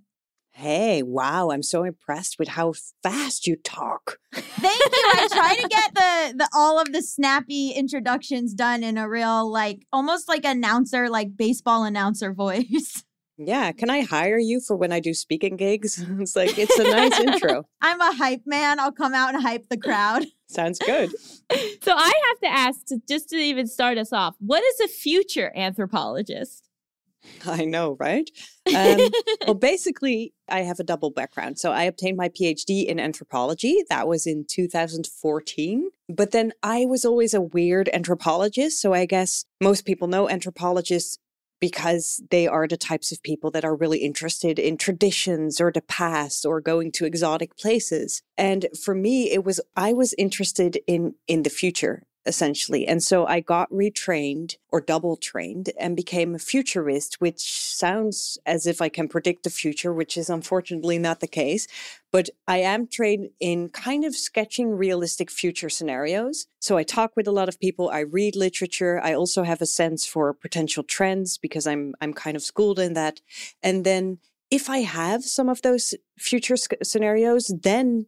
[0.57, 4.19] Hey, wow, I'm so impressed with how fast you talk.
[4.31, 5.03] Thank you.
[5.13, 9.51] I try to get the the all of the snappy introductions done in a real
[9.51, 13.03] like almost like announcer, like baseball announcer voice.
[13.37, 16.01] Yeah, can I hire you for when I do speaking gigs?
[16.21, 17.67] It's like, it's a nice intro.
[17.81, 18.79] I'm a hype man.
[18.79, 20.23] I'll come out and hype the crowd.
[20.47, 21.11] Sounds good.
[21.83, 24.87] So I have to ask, to, just to even start us off, what is a
[24.87, 26.64] future anthropologist?
[27.45, 28.29] I know, right?
[28.75, 29.09] Um,
[29.45, 31.59] well, basically, I have a double background.
[31.59, 33.83] So I obtained my PhD in anthropology.
[33.89, 35.89] That was in 2014.
[36.09, 38.81] But then I was always a weird anthropologist.
[38.81, 41.17] So I guess most people know anthropologists
[41.59, 45.81] because they are the types of people that are really interested in traditions or the
[45.81, 48.21] past or going to exotic places.
[48.37, 52.03] And for me, it was I was interested in in the future.
[52.25, 52.87] Essentially.
[52.87, 58.65] And so I got retrained or double trained and became a futurist, which sounds as
[58.65, 61.67] if I can predict the future, which is unfortunately not the case.
[62.11, 66.47] But I am trained in kind of sketching realistic future scenarios.
[66.59, 69.65] So I talk with a lot of people, I read literature, I also have a
[69.65, 73.21] sense for potential trends because I'm I'm kind of schooled in that.
[73.61, 78.07] And then if I have some of those future sc- scenarios, then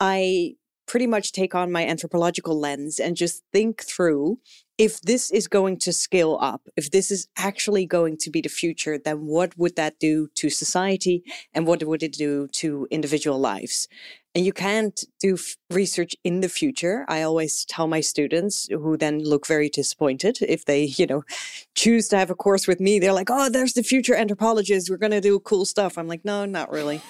[0.00, 4.38] I pretty much take on my anthropological lens and just think through
[4.78, 8.48] if this is going to scale up, if this is actually going to be the
[8.48, 13.38] future, then what would that do to society and what would it do to individual
[13.38, 13.88] lives?
[14.34, 17.06] And you can't do f- research in the future.
[17.08, 21.22] I always tell my students who then look very disappointed if they, you know,
[21.74, 22.98] choose to have a course with me.
[22.98, 24.90] They're like, oh, there's the future anthropologist.
[24.90, 25.96] We're going to do cool stuff.
[25.96, 27.00] I'm like, no, not really.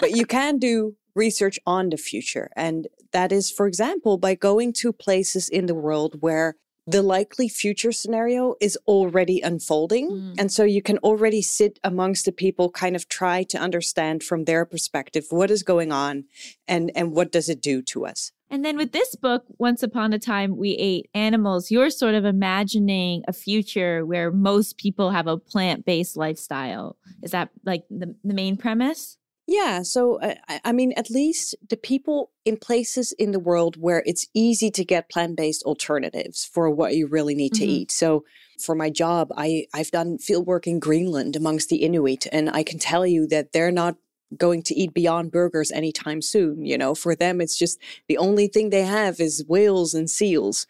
[0.00, 2.50] but you can do research on the future.
[2.56, 7.48] And that is, for example, by going to places in the world where the likely
[7.48, 10.10] future scenario is already unfolding.
[10.10, 10.34] Mm.
[10.38, 14.44] And so you can already sit amongst the people, kind of try to understand from
[14.44, 16.24] their perspective what is going on
[16.68, 18.32] and, and what does it do to us.
[18.50, 22.24] And then with this book, Once Upon a Time We Ate Animals, you're sort of
[22.24, 26.96] imagining a future where most people have a plant based lifestyle.
[27.22, 29.16] Is that like the, the main premise?
[29.46, 29.82] Yeah.
[29.82, 34.02] So, uh, I- I mean, at least the people in places in the world where
[34.06, 37.68] it's easy to get plant based alternatives for what you really need to Mhm.
[37.68, 37.92] eat.
[37.92, 38.24] So,
[38.58, 42.62] for my job, I, I've done field work in Greenland amongst the Inuit, and I
[42.62, 43.96] can tell you that they're not
[44.36, 46.64] going to eat beyond burgers anytime soon.
[46.64, 47.78] You know, for them, it's just
[48.08, 50.66] the only thing they have is whales and seals.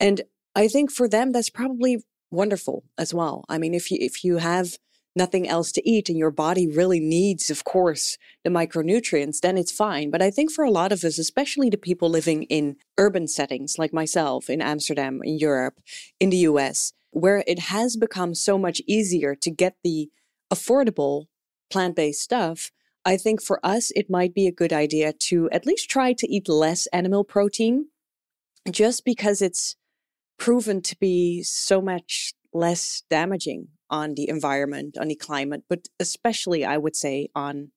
[0.00, 0.22] And
[0.56, 3.44] I think for them, that's probably wonderful as well.
[3.48, 4.76] I mean, if you if you have
[5.16, 9.72] nothing else to eat and your body really needs, of course, the micronutrients, then it's
[9.72, 10.10] fine.
[10.10, 13.78] But I think for a lot of us, especially the people living in urban settings
[13.78, 15.80] like myself in Amsterdam, in Europe,
[16.20, 20.10] in the US, where it has become so much easier to get the
[20.52, 21.26] affordable
[21.70, 22.70] plant based stuff,
[23.04, 26.28] I think for us, it might be a good idea to at least try to
[26.28, 27.88] eat less animal protein
[28.70, 29.76] just because it's
[30.38, 36.64] proven to be so much less damaging on the environment, on the climate, but especially,
[36.64, 37.70] I would say, on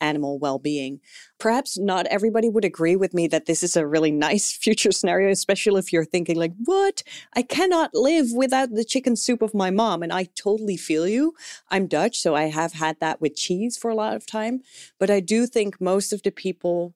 [0.00, 1.00] animal well being.
[1.38, 5.30] Perhaps not everybody would agree with me that this is a really nice future scenario,
[5.30, 7.02] especially if you're thinking, like, what?
[7.34, 10.02] I cannot live without the chicken soup of my mom.
[10.02, 11.34] And I totally feel you.
[11.70, 14.60] I'm Dutch, so I have had that with cheese for a lot of time.
[14.98, 16.94] But I do think most of the people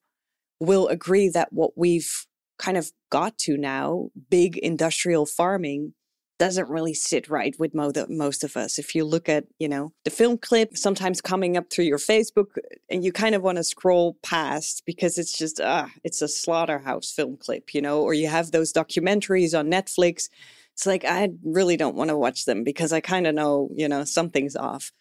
[0.58, 2.26] will agree that what we've
[2.58, 5.94] kind of got to now, big industrial farming,
[6.40, 8.78] doesn't really sit right with most of us.
[8.78, 12.56] If you look at, you know, the film clip sometimes coming up through your Facebook
[12.88, 17.12] and you kind of want to scroll past because it's just, ah, it's a slaughterhouse
[17.12, 20.30] film clip, you know, or you have those documentaries on Netflix.
[20.72, 23.86] It's like, I really don't want to watch them because I kind of know, you
[23.86, 24.92] know, something's off.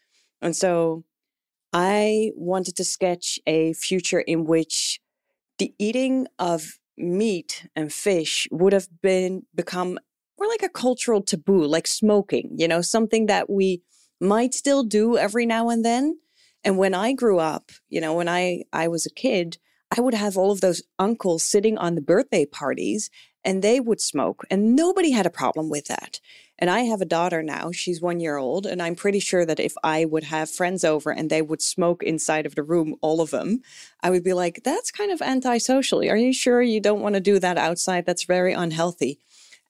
[0.42, 1.06] And so
[1.72, 5.00] I wanted to sketch a future in which
[5.58, 10.00] the eating of meat and fish would have been become
[10.40, 13.82] more like a cultural taboo, like smoking, you know, something that we
[14.22, 16.20] might still do every now and then.
[16.64, 19.58] And when I grew up, you know, when I I was a kid,
[19.96, 23.10] I would have all of those uncles sitting on the birthday parties
[23.46, 26.20] and they would smoke and nobody had a problem with that.
[26.62, 29.62] And I have a daughter now, she's 1 year old, and I'm pretty sure that
[29.62, 33.22] if I would have friends over and they would smoke inside of the room all
[33.22, 33.62] of them,
[34.04, 36.00] I would be like, that's kind of antisocial.
[36.02, 38.06] Are you sure you don't want to do that outside?
[38.06, 39.20] That's very unhealthy.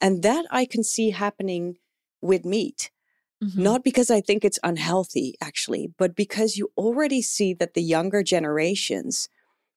[0.01, 1.77] And that I can see happening
[2.21, 2.91] with meat.
[3.43, 3.63] Mm-hmm.
[3.63, 8.21] Not because I think it's unhealthy, actually, but because you already see that the younger
[8.21, 9.29] generations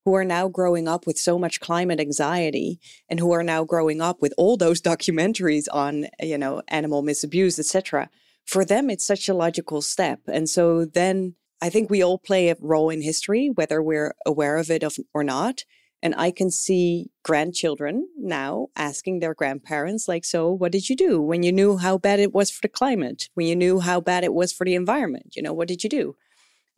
[0.04, 4.00] who are now growing up with so much climate anxiety and who are now growing
[4.00, 8.10] up with all those documentaries on, you know, animal misabuse, etc.
[8.44, 10.20] For them, it's such a logical step.
[10.26, 14.56] And so then I think we all play a role in history, whether we're aware
[14.56, 14.82] of it
[15.14, 15.64] or not.
[16.02, 21.20] And I can see grandchildren now asking their grandparents, like, so what did you do
[21.20, 23.28] when you knew how bad it was for the climate?
[23.34, 25.36] When you knew how bad it was for the environment?
[25.36, 26.16] You know, what did you do?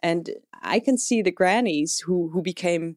[0.01, 0.31] And
[0.63, 2.97] I can see the grannies who who became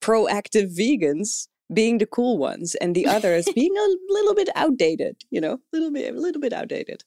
[0.00, 5.40] proactive vegans being the cool ones and the others being a little bit outdated, you
[5.40, 7.02] know, a little bit a little bit outdated.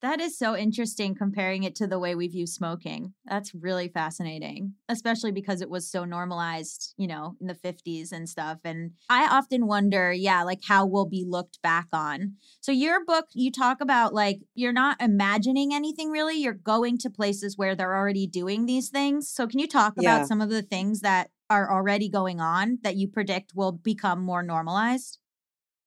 [0.00, 3.14] That is so interesting comparing it to the way we view smoking.
[3.24, 8.28] That's really fascinating, especially because it was so normalized, you know, in the 50s and
[8.28, 8.58] stuff.
[8.64, 12.34] And I often wonder, yeah, like how we'll be looked back on.
[12.60, 17.10] So, your book, you talk about like you're not imagining anything really, you're going to
[17.10, 19.28] places where they're already doing these things.
[19.28, 20.18] So, can you talk Yeah.
[20.20, 24.22] about some of the things that are already going on that you predict will become
[24.22, 25.18] more normalized?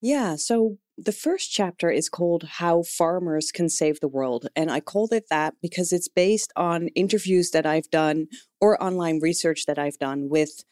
[0.02, 0.36] Yeah.
[0.36, 4.48] So the first chapter is called How Farmers Can Save the World.
[4.56, 8.28] And I called it that because it's based on interviews that I've done
[8.60, 10.64] or online research that I've done with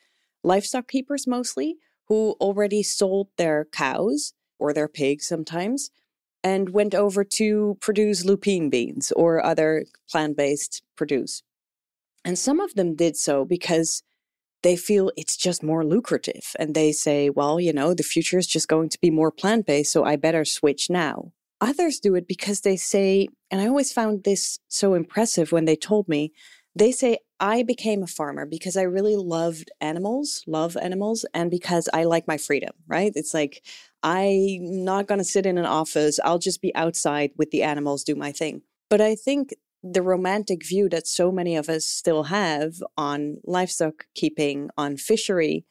[0.43, 5.89] livestock keepers mostly who already sold their cows or their pigs sometimes
[6.43, 11.41] and went over to produce lupine beans or other plant based produce.
[12.23, 14.03] And some of them did so because
[14.61, 16.55] they feel it's just more lucrative.
[16.57, 19.65] And they say, well, you know, the future is just going to be more plant
[19.65, 21.31] based, so I better switch now.
[21.61, 25.75] Others do it because they say, and I always found this so impressive when they
[25.75, 26.31] told me,
[26.75, 31.89] they say, I became a farmer because I really loved animals, love animals, and because
[31.93, 33.11] I like my freedom, right?
[33.15, 33.65] It's like,
[34.03, 36.19] I'm not going to sit in an office.
[36.23, 38.61] I'll just be outside with the animals, do my thing.
[38.89, 44.05] But I think the romantic view that so many of us still have on livestock
[44.13, 45.65] keeping, on fishery,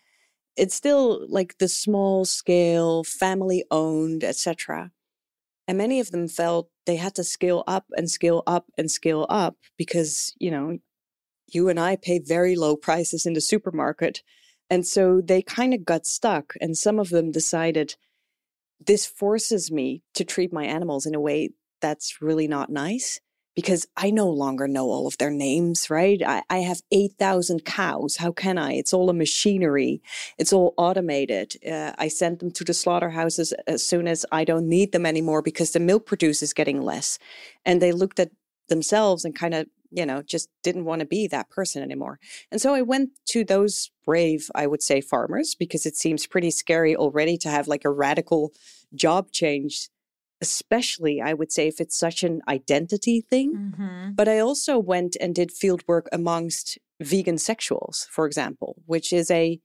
[0.57, 4.91] it's still like the small scale, family owned, etc.
[5.67, 9.27] And many of them felt they had to scale up and scale up and scale
[9.29, 10.79] up because, you know,
[11.47, 14.23] you and I pay very low prices in the supermarket.
[14.71, 16.55] And so they kind of got stuck.
[16.61, 17.95] And some of them decided
[18.85, 23.21] this forces me to treat my animals in a way that's really not nice
[23.59, 26.23] because I no longer know all of their names, right?
[26.25, 28.19] I, I have 8,000 cows.
[28.19, 28.75] How can I?
[28.75, 30.01] It's all a machinery,
[30.39, 31.57] it's all automated.
[31.69, 35.43] Uh, I send them to the slaughterhouses as soon as I don't need them anymore
[35.43, 37.19] because the milk produce is getting less.
[37.67, 38.31] And they looked at
[38.69, 42.21] themselves and kind of you know, just didn't want to be that person anymore.
[42.53, 46.51] And so I went to those brave, I would say, farmers because it seems pretty
[46.51, 48.53] scary already to have like a radical
[48.95, 49.89] job change
[50.41, 53.55] especially I would say if it's such an identity thing.
[53.55, 54.13] Mm-hmm.
[54.13, 59.31] But I also went and did field work amongst vegan sexuals, for example, which is
[59.31, 59.61] a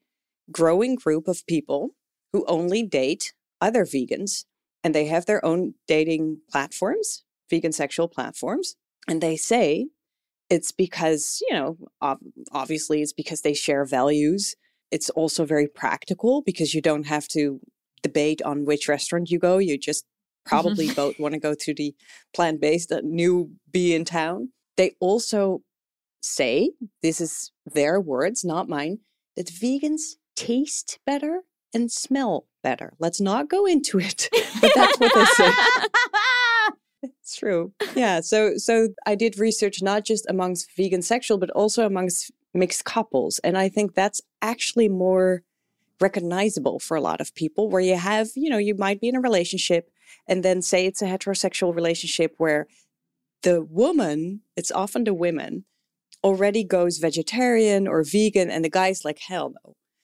[0.52, 1.92] growing group of people
[2.32, 4.46] who only date other vegans
[4.84, 8.76] and they have their own dating platforms, vegan sexual platforms.
[9.08, 9.88] And they say
[10.50, 11.78] it's because, you know,
[12.52, 14.56] obviously it's because they share values.
[14.92, 17.60] It's also very practical because you don't have to
[18.02, 19.58] debate on which restaurant you go.
[19.58, 20.06] You just
[20.46, 20.50] Mm-hmm.
[20.50, 21.96] probably both want to go to the
[22.34, 24.50] plant based new bee in town.
[24.76, 25.62] They also
[26.22, 29.00] say, this is their words, not mine,
[29.36, 31.42] that vegans taste better
[31.74, 32.94] and smell better.
[33.00, 34.30] Let's not go into it,
[34.62, 35.52] but that's what they say.
[37.04, 37.74] It's true.
[37.96, 38.22] Yeah.
[38.22, 43.40] So so I did research not just amongst vegan sexual, but also amongst mixed couples.
[43.40, 45.44] And I think that's actually more
[46.00, 49.16] recognizable for a lot of people where you have, you know, you might be in
[49.16, 49.90] a relationship
[50.28, 52.68] and then say it's a heterosexual relationship where
[53.44, 55.66] the woman, it's often the women,
[56.24, 59.54] already goes vegetarian or vegan, and the guy's like, hell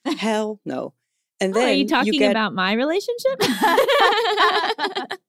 [0.05, 0.93] no, hell no.
[1.41, 3.39] And then oh, are you talking get, about my relationship?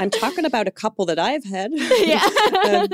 [0.00, 1.70] I'm talking about a couple that I've had.
[2.00, 2.28] yeah.
[2.64, 2.88] um,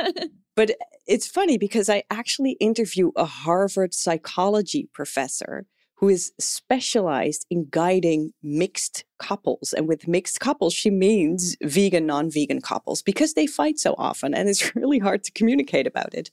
[0.54, 0.72] but
[1.06, 8.32] it's funny because I actually interview a Harvard psychology professor who is specialized in guiding
[8.42, 9.72] mixed couples.
[9.72, 14.34] And with mixed couples, she means vegan, non vegan couples because they fight so often
[14.34, 16.30] and it's really hard to communicate about it.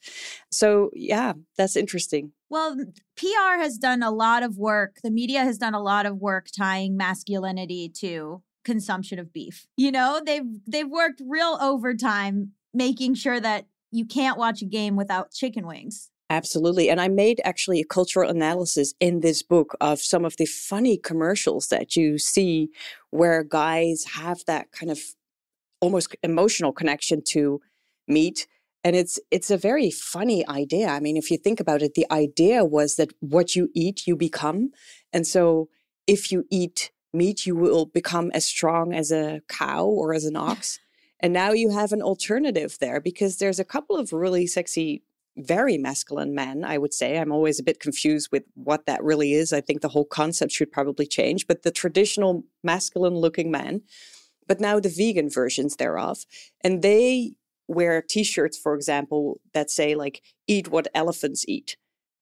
[0.52, 2.32] So, yeah, that's interesting.
[2.50, 2.76] Well,
[3.16, 4.98] PR has done a lot of work.
[5.04, 9.68] The media has done a lot of work tying masculinity to consumption of beef.
[9.78, 14.96] You know, they've they've worked real overtime making sure that you can't watch a game
[14.96, 16.11] without chicken wings.
[16.32, 16.90] Absolutely.
[16.90, 20.96] And I made actually a cultural analysis in this book of some of the funny
[20.96, 22.70] commercials that you see
[23.10, 25.02] where guys have that kind of
[25.82, 27.60] almost emotional connection to
[28.08, 28.48] meat.
[28.86, 30.88] And it's it's a very funny idea.
[30.88, 34.16] I mean, if you think about it, the idea was that what you eat, you
[34.16, 34.72] become.
[35.12, 35.68] And so
[36.08, 40.38] if you eat meat, you will become as strong as a cow or as an
[40.38, 40.80] ox.
[41.24, 45.04] And now you have an alternative there because there's a couple of really sexy
[45.42, 47.18] very masculine men, I would say.
[47.18, 49.54] I'm always a bit confused with what that really is.
[49.54, 53.82] I think the whole concept should probably change, but the traditional masculine looking men,
[54.48, 56.26] but now the vegan versions thereof.
[56.62, 57.34] And they
[57.68, 61.78] wear t shirts, for example, that say, like, eat what elephants eat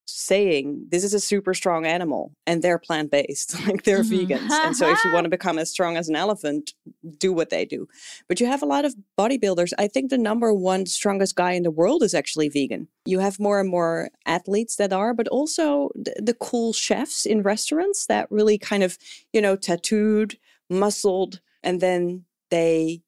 [0.10, 4.28] saying this is a super strong animal and they're plant based, like they're Mhm.
[4.28, 4.52] vegans.
[4.63, 6.74] And so if you want to become as strong as an elephant,
[7.17, 7.88] do what they do.
[8.28, 9.74] But you have a lot of bodybuilders.
[9.78, 12.88] I think the number one strongest guy in the world is actually vegan.
[13.06, 17.42] You have more and more athletes that are, but also the, the cool chefs in
[17.42, 18.98] restaurants that really kind of,
[19.34, 20.38] you know, tattooed,
[20.69, 23.02] muscled, and then they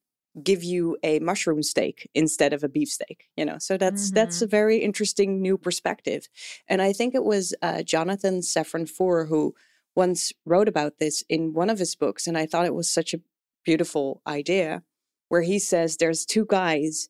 [0.43, 3.57] give you a mushroom steak instead of a beef steak you know?
[3.59, 6.27] So that's that's a very interesting new perspective.
[6.67, 9.53] And i think it was uh, jonathan safran foer who
[9.95, 13.13] once wrote about this in one of his books and i thought it was such
[13.13, 13.19] a
[13.65, 14.83] beautiful idea
[15.29, 17.09] where he says there's two guys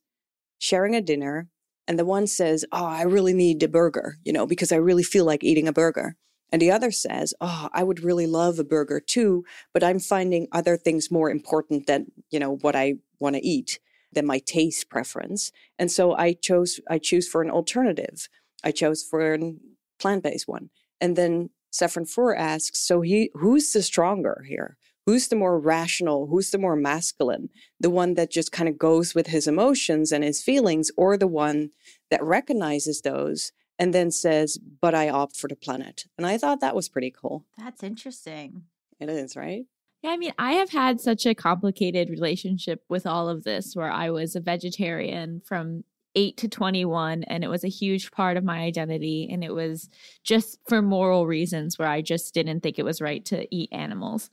[0.60, 1.48] sharing a dinner
[1.88, 5.04] and the one says, "Oh, I really need a burger, you know, because I really
[5.04, 6.16] feel like eating a burger."
[6.52, 10.48] And the other says, "Oh, I would really love a burger too, but I'm finding
[10.52, 13.80] other things more important than, you know, what I want to eat
[14.12, 18.28] than my taste preference." And so I chose I choose for an alternative.
[18.64, 19.56] I chose for a
[20.00, 20.70] plant-based one.
[21.00, 24.78] And then Safran Foer asks, "So he who's the stronger here?
[25.06, 26.28] Who's the more rational?
[26.28, 27.50] Who's the more masculine?
[27.80, 31.28] The one that just kind of goes with his emotions and his feelings, or the
[31.28, 31.72] one
[32.12, 36.06] that recognizes those and then says, But I opt for the planet?
[36.18, 37.46] And I thought that was pretty cool.
[37.58, 38.64] That's interesting.
[39.00, 39.66] It is, right?
[40.04, 43.92] Yeah, I mean, I have had such a complicated relationship with all of this where
[43.92, 45.84] I was a vegetarian from
[46.16, 49.90] 8 to 21 and it was a huge part of my identity and it was
[50.24, 54.30] just for moral reasons where I just didn't think it was right to eat animals.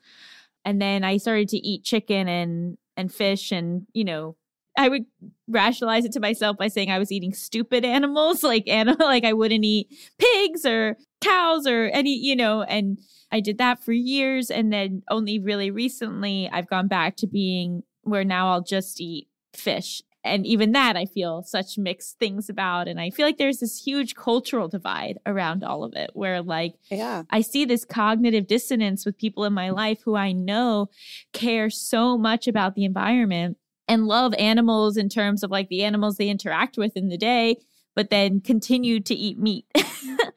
[0.64, 4.36] And then I started to eat chicken and and fish and, you know,
[4.78, 5.06] I would
[5.48, 9.32] rationalize it to myself by saying I was eating stupid animals, like animal, like I
[9.32, 12.98] wouldn't eat pigs or cows or any, you know, and
[13.30, 14.50] I did that for years.
[14.50, 19.28] And then only really recently I've gone back to being where now I'll just eat
[19.52, 20.02] fish.
[20.24, 22.86] And even that I feel such mixed things about.
[22.86, 26.74] And I feel like there's this huge cultural divide around all of it where like
[26.90, 27.24] Yeah.
[27.30, 30.88] I see this cognitive dissonance with people in my life who I know
[31.32, 33.56] care so much about the environment
[33.88, 37.56] and love animals in terms of like the animals they interact with in the day,
[37.96, 39.64] but then continue to eat meat.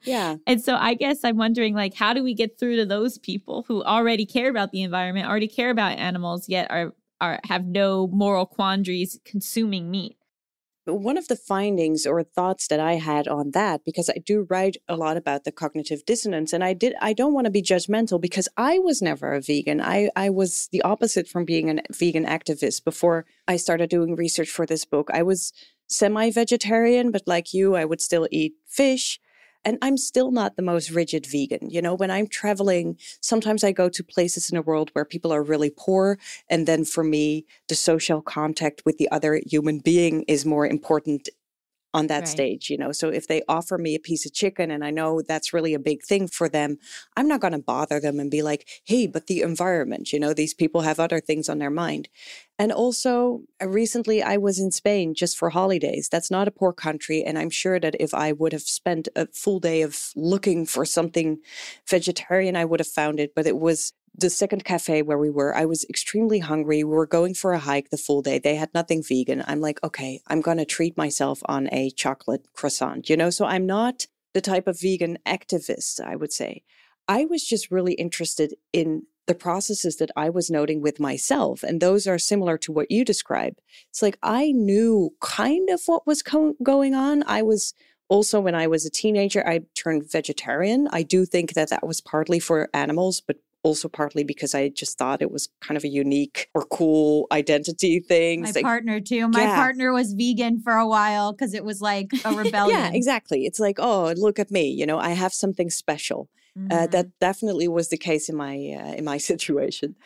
[0.04, 0.34] Yeah.
[0.48, 3.64] and so I guess I'm wondering like how do we get through to those people
[3.68, 8.08] who already care about the environment, already care about animals, yet are are have no
[8.08, 10.16] moral quandaries consuming meat?
[10.84, 14.46] But one of the findings or thoughts that I had on that, because I do
[14.50, 17.62] write a lot about the cognitive dissonance, and I did I don't want to be
[17.62, 19.80] judgmental because I was never a vegan.
[19.80, 24.50] I, I was the opposite from being a vegan activist before I started doing research
[24.50, 25.08] for this book.
[25.12, 25.52] I was
[25.88, 29.20] semi-vegetarian, but like you, I would still eat fish.
[29.64, 31.70] And I'm still not the most rigid vegan.
[31.70, 35.32] You know, when I'm traveling, sometimes I go to places in the world where people
[35.32, 36.18] are really poor.
[36.48, 41.28] And then for me, the social contact with the other human being is more important
[41.94, 42.28] on that Right.
[42.28, 42.92] stage, you know.
[42.92, 45.78] So if they offer me a piece of chicken and I know that's really a
[45.78, 46.78] big thing for them,
[47.16, 50.32] I'm not going to bother them and be like, hey, but the environment, you know,
[50.32, 52.08] these people have other things on their mind.
[52.58, 56.08] And also, uh, recently I was in Spain just for holidays.
[56.10, 57.22] That's not a poor country.
[57.22, 60.84] And I'm sure that if I would have spent a full day of looking for
[60.84, 61.38] something
[61.88, 63.34] vegetarian, I would have found it.
[63.34, 65.56] But it was the second cafe where we were.
[65.56, 66.84] I was extremely hungry.
[66.84, 68.38] We were going for a hike the full day.
[68.38, 69.42] They had nothing vegan.
[69.46, 73.30] I'm like, okay, I'm going to treat myself on a chocolate croissant, you know?
[73.30, 76.62] So I'm not the type of vegan activist, I would say.
[77.08, 81.62] I was just really interested in the processes that I was noting with myself.
[81.62, 83.56] And those are similar to what you describe.
[83.88, 87.22] It's like I knew kind of what was co- going on.
[87.26, 87.72] I was
[88.08, 90.88] also, when I was a teenager, I turned vegetarian.
[90.92, 94.98] I do think that that was partly for animals, but also partly because I just
[94.98, 98.42] thought it was kind of a unique or cool identity thing.
[98.42, 99.28] My like- partner too.
[99.28, 99.54] My Yeah.
[99.54, 102.78] partner was vegan for a while because it was like a rebellion.
[102.78, 103.46] yeah, exactly.
[103.46, 104.68] It's like, oh, look at me.
[104.68, 106.28] You know, I have something special.
[106.54, 106.90] Uh, Mhm.
[106.90, 109.96] that definitely was the case in my uh, in my situation.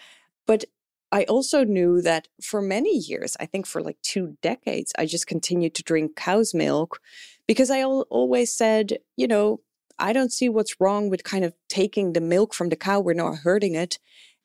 [0.46, 0.64] But
[1.12, 5.26] I also knew that for many years, I think for like two decades, I just
[5.26, 7.00] continued to drink cow's milk
[7.48, 9.60] because I al- always said, you know,
[9.98, 13.00] I don't see what's wrong with kind of taking the milk from the cow.
[13.00, 13.98] We're not hurting it.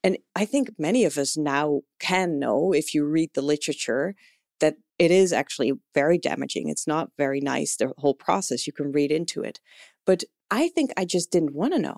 [0.03, 4.15] And I think many of us now can know, if you read the literature,
[4.59, 6.69] that it is actually very damaging.
[6.69, 8.65] It's not very nice, the whole process.
[8.65, 9.59] You can read into it.
[10.05, 11.97] But I think I just didn't want to know.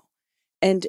[0.60, 0.86] And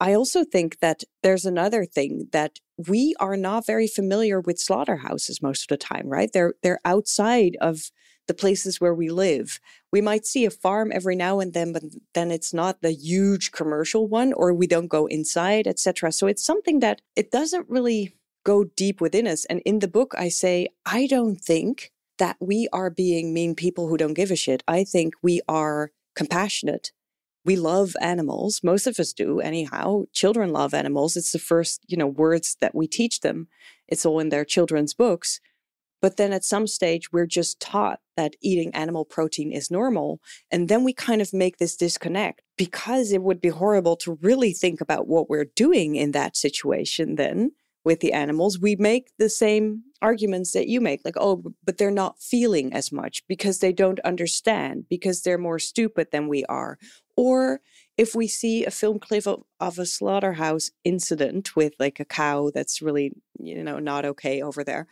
[0.00, 5.40] I also think that there's another thing that we are not very familiar with slaughterhouses
[5.40, 6.30] most of the time, right?
[6.32, 7.90] They're they're outside of
[8.26, 9.60] the places where we live.
[9.92, 11.82] We might see a farm every now and then, but
[12.14, 16.12] then it's not the huge commercial one, or we don't go inside, etc.
[16.12, 19.44] So it's something that it doesn't really go deep within us.
[19.46, 23.88] And in the book, I say, I don't think that we are being mean people
[23.88, 24.62] who don't give a shit.
[24.68, 26.92] I think we are compassionate.
[27.44, 28.62] We love animals.
[28.62, 30.04] Most of us do, anyhow.
[30.12, 31.16] Children love animals.
[31.16, 33.48] It's the first, you know, words that we teach them.
[33.88, 35.40] It's all in their children's books.
[36.04, 40.20] But then at some stage, we're just taught that eating animal protein is normal.
[40.50, 44.52] And then we kind of make this disconnect because it would be horrible to really
[44.52, 47.52] think about what we're doing in that situation then
[47.86, 48.58] with the animals.
[48.58, 52.92] We make the same arguments that you make like, oh, but they're not feeling as
[52.92, 56.76] much because they don't understand, because they're more stupid than we are.
[57.16, 57.62] Or
[57.96, 62.50] if we see a film clip of, of a slaughterhouse incident with like a cow
[62.52, 64.86] that's really, you know, not okay over there,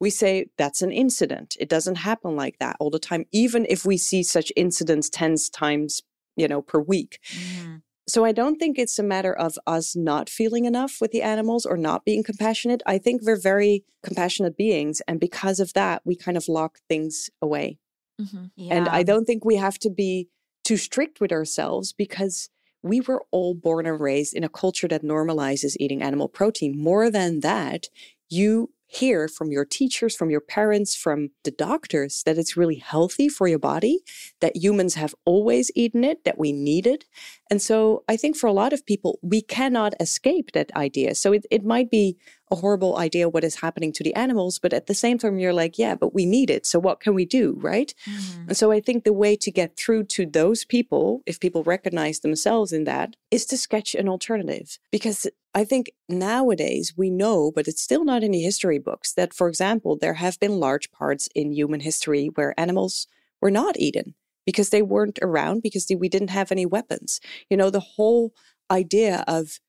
[0.00, 1.56] we say that's an incident.
[1.58, 5.50] It doesn't happen like that all the time, even if we see such incidents tens
[5.50, 6.02] times,
[6.36, 7.18] you know, per week.
[7.30, 7.82] Mhm.
[8.06, 11.66] So I don't think it's a matter of us not feeling enough with the animals
[11.66, 12.82] or not being compassionate.
[12.86, 15.02] I think we're very compassionate beings.
[15.06, 17.78] And because of that, we kind of lock things away.
[18.18, 18.50] Mhm.
[18.70, 20.28] And I don't think we have to be
[20.64, 22.48] too strict with ourselves because
[22.82, 26.78] we were all born and raised in a culture that normalizes eating animal protein.
[26.78, 27.88] More than that,
[28.30, 33.28] you hear from your teachers, from your parents, from the doctors that it's really healthy
[33.28, 34.00] for your body,
[34.40, 37.04] that humans have always eaten it, that we need it.
[37.50, 41.14] And so I think for a lot of people, we cannot escape that idea.
[41.14, 42.16] So it, it might be
[42.50, 45.52] a horrible idea what is happening to the animals, but at the same time, you're
[45.52, 46.66] like, yeah, but we need it.
[46.66, 47.56] So what can we do?
[47.58, 47.94] Right.
[48.06, 48.48] Mhm.
[48.48, 52.20] And so I think the way to get through to those people, if people recognize
[52.20, 54.78] themselves in that, is to sketch an alternative.
[54.90, 59.34] Because I think nowadays we know, but it's still not in the history books, that,
[59.34, 63.06] for example, there have been large parts in human history where animals
[63.40, 67.20] were not eaten because they weren't around, because we didn't have any weapons.
[67.50, 68.32] You know, the whole
[68.70, 69.60] idea of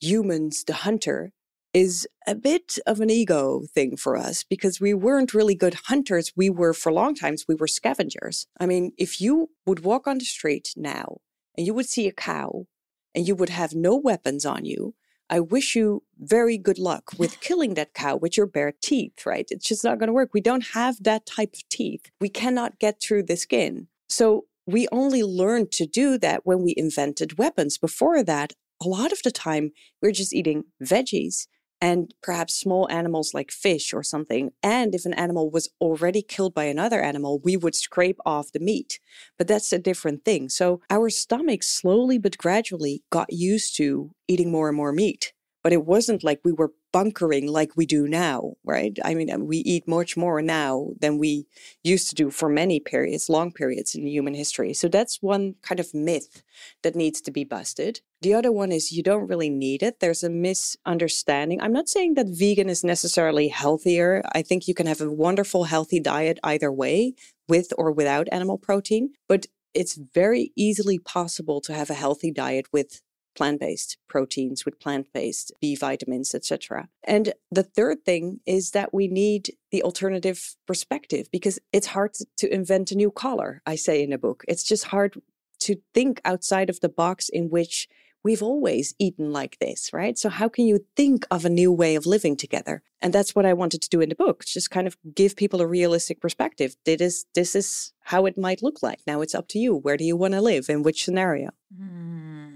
[0.00, 1.32] humans, the hunter,
[1.74, 6.32] is a bit of an ego thing for us because we weren't really good hunters.
[6.36, 8.46] We were, for long times, we were scavengers.
[8.58, 11.18] I mean, if you would walk on the street now
[11.56, 12.66] and you would see a cow
[13.14, 14.94] and you would have no weapons on you,
[15.30, 19.46] I wish you very good luck with killing that cow with your bare teeth, right?
[19.50, 20.30] It's just not going to work.
[20.32, 22.10] We don't have that type of teeth.
[22.20, 23.88] We cannot get through the skin.
[24.08, 27.78] So we only learned to do that when we invented weapons.
[27.78, 31.46] Before that, a lot of the time, we're just eating veggies
[31.80, 34.50] and perhaps small animals like fish or something.
[34.62, 38.60] And if an animal was already killed by another animal, we would scrape off the
[38.60, 39.00] meat.
[39.36, 40.48] But that's a different thing.
[40.48, 45.32] So our stomachs slowly but gradually got used to eating more and more meat.
[45.62, 48.98] But it wasn't like we were bunkering like we do now, right?
[49.04, 51.46] I mean, we eat much more now than we
[51.84, 54.74] used to do for many periods, long periods in human history.
[54.74, 56.42] So that's one kind of myth
[56.82, 58.00] that needs to be busted.
[58.22, 60.00] The other one is you don't really need it.
[60.00, 61.60] There's a misunderstanding.
[61.60, 64.22] I'm not saying that vegan is necessarily healthier.
[64.32, 67.14] I think you can have a wonderful, healthy diet either way,
[67.48, 69.10] with or without animal protein.
[69.28, 73.02] But it's very easily possible to have a healthy diet with
[73.34, 76.88] plant-based proteins with plant-based B vitamins etc.
[77.04, 82.52] And the third thing is that we need the alternative perspective because it's hard to-
[82.52, 84.44] invent a new color I say in the book.
[84.48, 85.20] It's just hard
[85.60, 87.88] to think outside of the box in which
[88.24, 90.18] we've always eaten like this right?
[90.18, 92.82] So how can you think of a new way of living together?
[93.00, 95.60] And that's what I wanted to do in the book just kind of give people
[95.60, 96.76] a realistic perspective.
[96.84, 99.00] This is this is how it might look like.
[99.06, 99.74] Now it's up to you.
[99.74, 100.68] Where do you want to live?
[100.68, 101.50] In which scenario?
[101.76, 102.47] Hmm.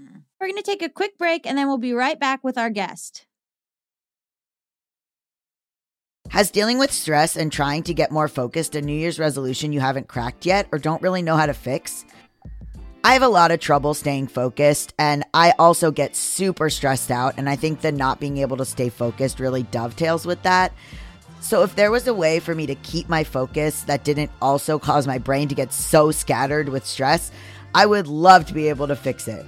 [0.43, 2.69] We're going to take a quick break and then we'll be right back with our
[2.69, 3.25] guest.
[6.31, 9.79] Has dealing with stress and trying to get more focused a New Year's resolution you
[9.79, 12.03] haven't cracked yet or don't really know how to fix?
[13.05, 17.35] I have a lot of trouble staying focused, and I also get super stressed out.
[17.37, 20.73] And I think that not being able to stay focused really dovetails with that.
[21.39, 24.77] So, if there was a way for me to keep my focus that didn't also
[24.77, 27.31] cause my brain to get so scattered with stress,
[27.73, 29.45] I would love to be able to fix it.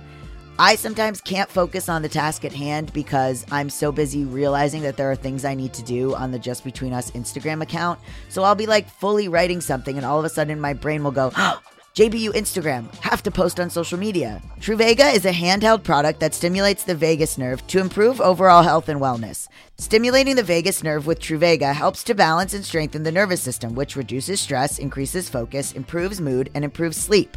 [0.57, 4.95] I sometimes can't focus on the task at hand because I'm so busy realizing that
[4.95, 7.99] there are things I need to do on the Just Between Us Instagram account.
[8.29, 11.11] So I'll be like fully writing something, and all of a sudden my brain will
[11.11, 11.61] go, oh,
[11.95, 14.41] JBU Instagram, have to post on social media.
[14.61, 19.01] Truvaga is a handheld product that stimulates the vagus nerve to improve overall health and
[19.01, 19.49] wellness.
[19.77, 23.97] Stimulating the vagus nerve with Truvaga helps to balance and strengthen the nervous system, which
[23.97, 27.35] reduces stress, increases focus, improves mood, and improves sleep.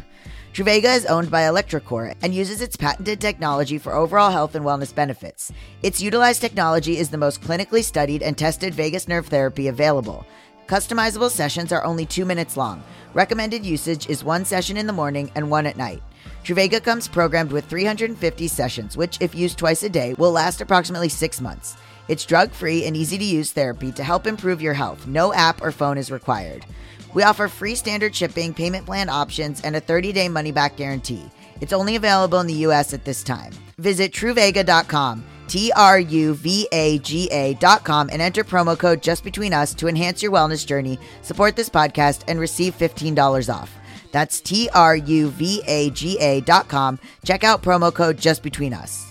[0.53, 4.93] Truvaga is owned by Electrocore and uses its patented technology for overall health and wellness
[4.93, 5.51] benefits.
[5.83, 10.25] Its utilized technology is the most clinically studied and tested vagus nerve therapy available.
[10.65, 12.83] Customizable sessions are only two minutes long.
[13.13, 16.01] Recommended usage is one session in the morning and one at night.
[16.43, 21.09] Truvaga comes programmed with 350 sessions, which, if used twice a day, will last approximately
[21.09, 21.77] six months.
[22.07, 25.05] It's drug free and easy to use therapy to help improve your health.
[25.05, 26.65] No app or phone is required.
[27.13, 31.29] We offer free standard shipping, payment plan options, and a 30 day money back guarantee.
[31.61, 33.51] It's only available in the US at this time.
[33.77, 39.53] Visit Truvaga.com, T R U V A G A.com, and enter promo code just between
[39.53, 43.75] us to enhance your wellness journey, support this podcast, and receive $15 off.
[44.11, 46.99] That's T R U V A G A.com.
[47.23, 49.08] Check out promo code just between us.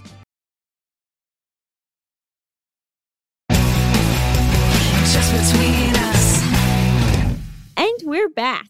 [8.09, 8.69] We're back.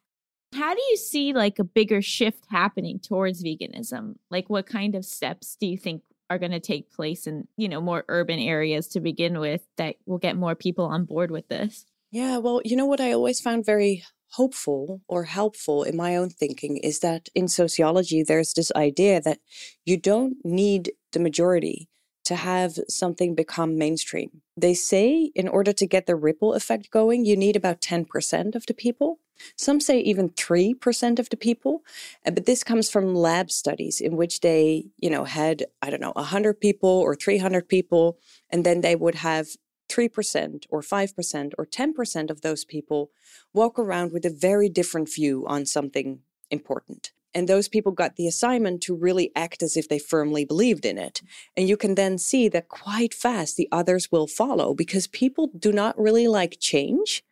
[0.54, 4.16] How do you see like a bigger shift happening towards veganism?
[4.30, 7.68] Like what kind of steps do you think are going to take place in, you
[7.68, 11.48] know, more urban areas to begin with that will get more people on board with
[11.48, 11.86] this?
[12.10, 16.30] Yeah, well, you know what I always found very hopeful or helpful in my own
[16.30, 19.38] thinking is that in sociology, there's this idea that
[19.84, 21.88] you don't need the majority
[22.24, 24.42] to have something become mainstream.
[24.54, 28.66] They say in order to get the ripple effect going, you need about 10% of
[28.66, 29.20] the people.
[29.56, 31.82] Some say even 3% of the people.
[32.26, 36.00] Uh, But this comes from lab studies in which they, you know, had, I don't
[36.00, 38.18] know, 100 people or 300 people,
[38.50, 39.48] and then they would have
[39.88, 43.10] 3% or 5% or 10% of those people
[43.52, 46.20] walk around with a very different view on something
[46.50, 47.12] important.
[47.34, 50.98] And those people got the assignment to really act as if they firmly believed in
[50.98, 51.22] it.
[51.56, 55.70] And you can then see that quite fast the others will follow because people do
[55.70, 57.22] not really like change,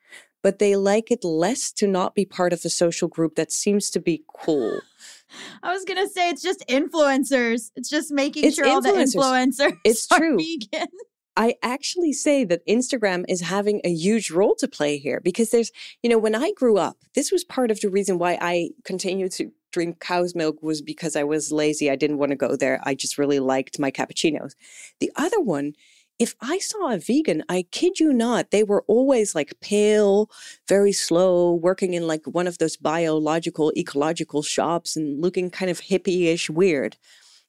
[0.42, 3.90] but they like it less to not be part of a social group that seems
[3.90, 4.80] to be cool.
[5.62, 7.70] I was gonna say it's just influencers.
[7.76, 9.76] It's just making It's sure all the influencers.
[9.84, 10.38] It's are true.
[10.38, 10.88] vegan.
[11.36, 15.70] I actually say that Instagram is having a huge role to play here because there's,
[16.02, 19.32] you know, when I grew up, this was part of the reason why I continued
[19.32, 21.90] to drink cow's milk was because I was lazy.
[21.90, 22.80] I didn't want to go there.
[22.84, 24.54] I just really liked my cappuccinos.
[25.00, 25.74] The other one,
[26.18, 30.30] if I saw a vegan, I kid you not, they were always like pale,
[30.66, 35.80] very slow, working in like one of those biological, ecological shops and looking kind of
[35.80, 36.96] hippie-ish weird.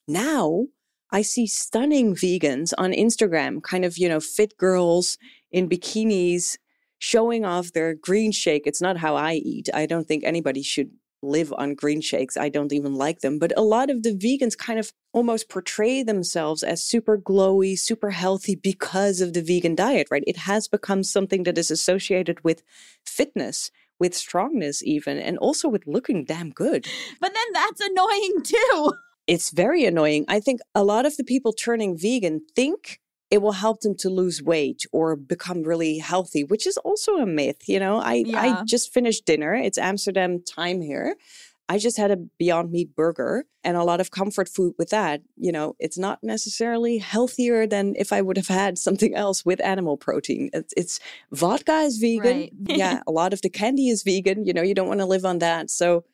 [0.07, 0.67] Now
[1.11, 5.17] I see stunning vegans on Instagram, kind of, you know, fit girls
[5.51, 6.57] in bikinis
[6.99, 8.67] showing off their green shake.
[8.67, 9.69] It's not how I eat.
[9.73, 10.91] I don't think anybody should
[11.21, 12.37] live on green shakes.
[12.37, 13.39] I don't even like them.
[13.39, 18.11] But a lot of the vegans kind of almost portray themselves as super glowy, super
[18.11, 20.23] healthy because of the vegan diet, right?
[20.27, 22.61] It has become something that is associated with
[23.05, 26.85] fitness, with strongness, even, and also with looking damn good
[27.19, 28.93] But then that's annoying too.
[29.25, 30.25] it's very annoying.
[30.27, 32.99] I think a lot of the people turning vegan think
[33.29, 37.25] it will help them to lose weight or become really healthy, which is also a
[37.25, 37.67] myth.
[37.67, 38.41] You know, I, Yeah.
[38.41, 39.53] I just finished dinner.
[39.53, 41.15] It's Amsterdam time here.
[41.69, 45.21] I just had a Beyond Meat burger and a lot of comfort food with that.
[45.35, 49.59] You know, it's not necessarily healthier than if I would have had something else with
[49.59, 50.49] animal protein.
[50.53, 50.99] It's, it's
[51.33, 52.23] vodka is vegan.
[52.23, 52.53] Right.
[52.67, 54.45] yeah, a lot of the candy is vegan.
[54.45, 55.69] You know, you don't want to live on that.
[55.69, 56.05] So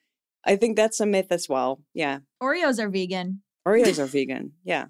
[0.44, 1.84] I think that's a myth as well.
[1.94, 2.20] Yeah.
[2.42, 3.44] Oreos are vegan.
[3.68, 4.54] Oreos are vegan.
[4.64, 4.86] Yeah.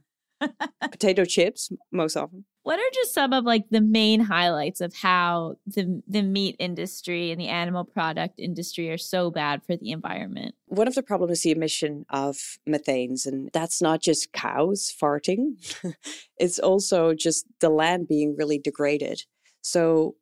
[0.91, 2.45] Potato chips, most often.
[2.63, 7.31] What are just some of like the main highlights of how the the meat industry
[7.31, 10.55] and the animal product industry are so bad for the environment?
[10.67, 12.37] One of the problems is the emission of
[12.67, 15.55] methanes, and that's not just cows farting,
[16.37, 19.23] it's also just the land being really degraded.
[19.61, 20.15] So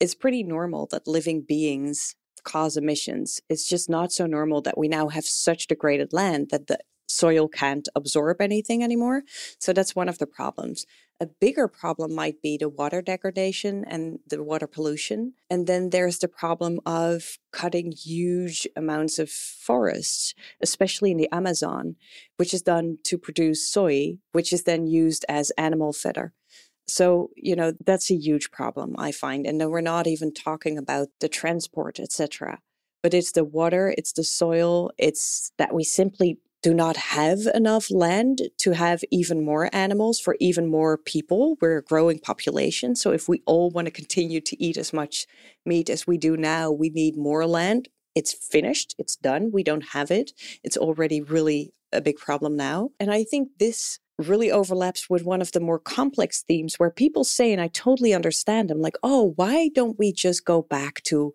[0.00, 3.40] it's pretty normal that living beings cause emissions.
[3.48, 6.78] It's just not so normal that we now have such degraded land that the
[7.16, 9.22] soil can't absorb anything anymore.
[9.58, 10.86] So that's one of the problems.
[11.18, 15.32] A bigger problem might be the water degradation and the water pollution.
[15.48, 21.96] And then there's the problem of cutting huge amounts of forests, especially in the Amazon,
[22.36, 26.34] which is done to produce soy, which is then used as animal fodder.
[26.86, 29.46] So, you know, that's a huge problem, I find.
[29.46, 32.60] And then we're not even talking about the transport, etc.
[33.02, 37.92] But it's the water, it's the soil, it's that we simply do not have enough
[37.92, 41.56] land to have even more animals for even more people.
[41.60, 42.96] We're a growing population.
[42.96, 45.28] So if we all want to continue to eat as much
[45.64, 47.88] meat as we do now, we need more land.
[48.16, 49.52] It's finished, it's done.
[49.52, 50.32] We don't have it.
[50.64, 52.90] It's already really a big problem now.
[52.98, 57.22] And I think this really overlaps with one of the more complex themes where people
[57.22, 61.32] say, and I totally understand them, like, oh, why don't we just go back to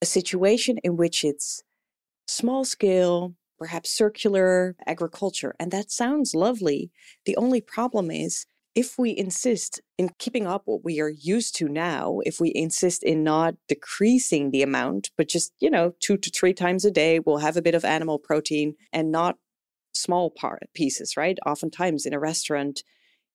[0.00, 1.60] a situation in which it's
[2.28, 5.54] small scale, perhaps circular agriculture?
[5.60, 6.90] And that sounds lovely.
[7.26, 11.68] The only problem is, if we insist in keeping up what we are used to
[11.68, 16.30] now, if we insist in not decreasing the amount, but just, you know, two to
[16.30, 19.36] three times a day, we'll have a bit of animal protein and not
[19.92, 21.38] small part pieces, right?
[21.44, 22.84] Oftentimes in a restaurant,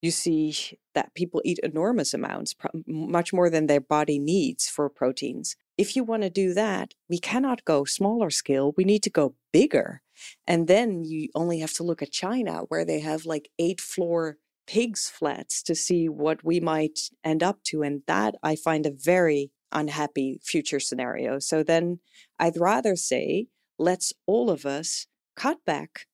[0.02, 0.56] you see
[0.94, 2.54] that people eat enormous amounts,
[2.86, 5.56] much more than their body needs for proteins.
[5.76, 8.72] If you want to do that, we cannot go smaller scale.
[8.76, 10.02] We need to go bigger.
[10.46, 14.38] And then you only have to look at China, where they have like eight floor
[14.66, 17.82] pigs flats to see what we might end up to.
[17.82, 21.38] And that I find a very unhappy future scenario.
[21.38, 22.00] So then
[22.38, 23.46] I'd rather say,
[23.78, 25.06] let's all of us
[25.36, 26.06] cut back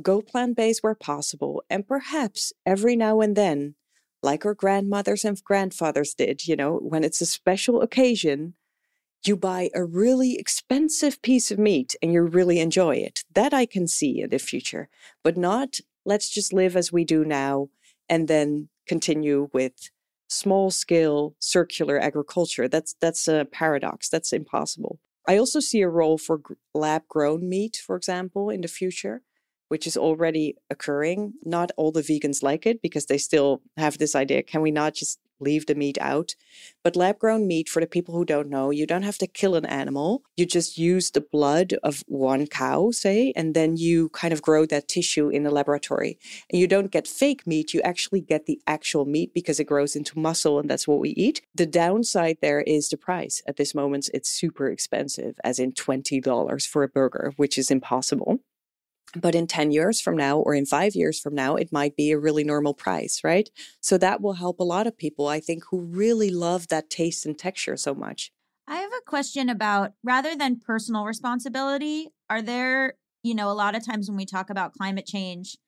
[0.00, 3.74] go plant based where possible, and perhaps every now and then,
[4.22, 8.54] like our grandmothers and grandfathers did, you know, when it's a special occasion,
[9.26, 13.24] you buy a really expensive piece of meat and you really enjoy it.
[13.32, 14.88] That I can see in the future,
[15.22, 17.68] but not let's just live as we do now
[18.08, 19.90] and then continue with
[20.28, 22.68] small scale circular agriculture.
[22.68, 24.08] That's that's a paradox.
[24.08, 24.98] That's impossible.
[25.28, 26.40] I also see a role for
[26.74, 29.22] lab grown meat, for example, in the future,
[29.68, 31.34] which is already occurring.
[31.44, 34.94] Not all the vegans like it because they still have this idea can we not
[34.94, 36.34] just leave the meat out.
[36.82, 39.54] But lab grown meat, for the people who don't know, you don't have to kill
[39.54, 40.22] an animal.
[40.36, 44.66] You just use the blood of one cow, say, and then you kind of grow
[44.66, 46.18] that tissue in the laboratory.
[46.50, 49.96] And you don't get fake meat, you actually get the actual meat because it grows
[49.96, 51.42] into muscle and that's what we eat.
[51.54, 53.42] The downside there is the price.
[53.46, 58.40] At this moment, it's super expensive, as in $20 for a burger, which is impossible.
[59.14, 62.10] But in 10 years from now or in five years from now, it might be
[62.10, 63.50] a really normal price, right?
[63.80, 67.26] So that will help a lot of people, I think, who really love that taste
[67.26, 68.32] and texture so much.
[68.66, 73.74] I have a question about rather than personal responsibility, are there, you know, a lot
[73.74, 75.58] of times when we talk about climate change,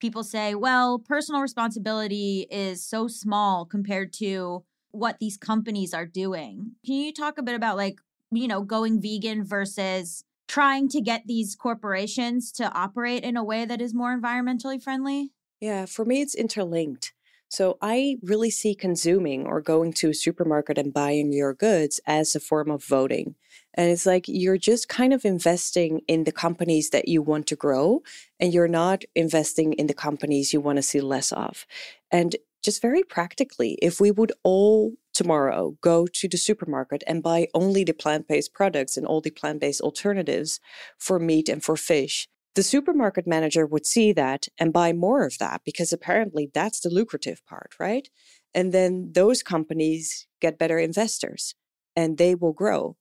[0.00, 6.72] people say, well, personal responsibility is so small compared to what these companies are doing.
[6.84, 8.00] Can you talk a bit about like,
[8.30, 13.64] you know, going vegan versus trying to get these corporations to operate in a way
[13.64, 15.32] that is more environmentally friendly?
[15.60, 17.12] Yeah, for me, it's interlinked.
[17.48, 22.34] So I really see consuming or going to a supermarket and buying your goods as
[22.34, 23.34] a form of voting.
[23.74, 27.56] And it's like you're just kind of investing in the companies that you want to
[27.56, 28.02] grow,
[28.40, 31.66] and you're not investing in the companies you want to see less of.
[32.10, 37.48] And just very practically, if we would all tomorrow go to the supermarket and buy
[37.54, 40.60] only the plant based products and all the plant based alternatives
[40.98, 45.38] for meat and for fish, the supermarket manager would see that and buy more of
[45.38, 48.08] that because apparently that's the lucrative part, right?
[48.54, 51.54] And then those companies get better investors
[51.96, 52.96] and they will grow.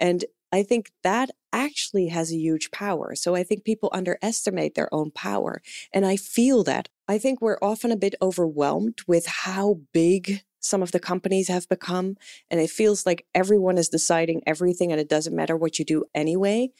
[0.00, 3.14] And I think that actually has a huge power.
[3.14, 5.60] So I think people underestimate their own power.
[5.92, 6.88] And I feel that.
[7.08, 11.68] I think we're often a bit overwhelmed with how big some of the companies have
[11.68, 12.16] become.
[12.50, 16.04] And it feels like everyone is deciding everything and it doesn't matter what you do
[16.14, 16.70] anyway.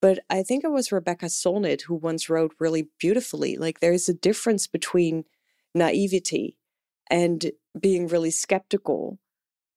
[0.00, 4.14] But I think it was Rebecca Solnit who once wrote really beautifully like, there's a
[4.14, 5.24] difference between
[5.74, 6.58] naivety
[7.10, 9.18] and being really skeptical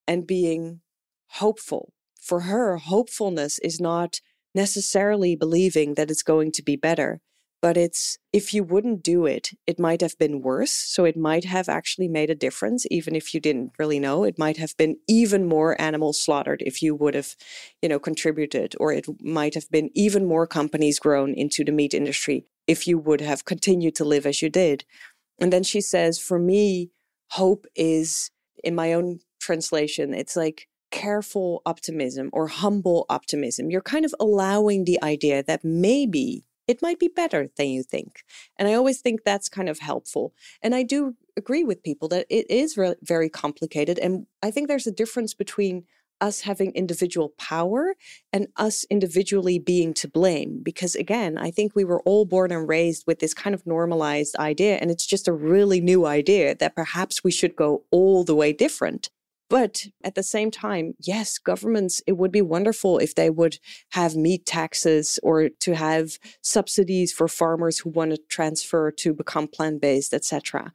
[0.08, 0.82] and being
[1.28, 1.94] hopeful.
[2.20, 4.20] For her, hopefulness is not
[4.56, 7.22] necessarily believing that it's going to be better,
[7.62, 10.72] but it's if you wouldn't do it, it might have been worse.
[10.72, 14.24] So it might have actually made a difference, even if you didn't really know.
[14.24, 17.36] It might have been even more animals slaughtered if you would have,
[17.82, 21.94] you know, contributed, or it might have been even more companies grown into the meat
[21.94, 24.86] industry if you would have continued to live as you did.
[25.40, 26.92] And then she says, for me,
[27.30, 28.32] hope is
[28.64, 33.70] in my own translation, it's like careful optimism or humble optimism.
[33.70, 38.24] You're kind of allowing the idea that maybe it might be better than you think.
[38.58, 40.34] And I always think that's kind of helpful.
[40.62, 44.00] And I do agree with people that it is re- very complicated.
[44.00, 45.86] And I think there's a difference between
[46.22, 47.94] us having individual power
[48.32, 50.62] and us individually being to blame.
[50.64, 54.36] Because again, I think we were all born and raised with this kind of normalized
[54.38, 54.78] idea.
[54.78, 58.54] And it's just a really new idea that perhaps we should go all the way
[58.54, 59.10] different.
[59.50, 63.60] But at the same time, yes, governments, it would be wonderful if they would
[63.92, 69.48] have meat taxes or to have subsidies for farmers who want to transfer to become
[69.48, 70.74] plant based, etc.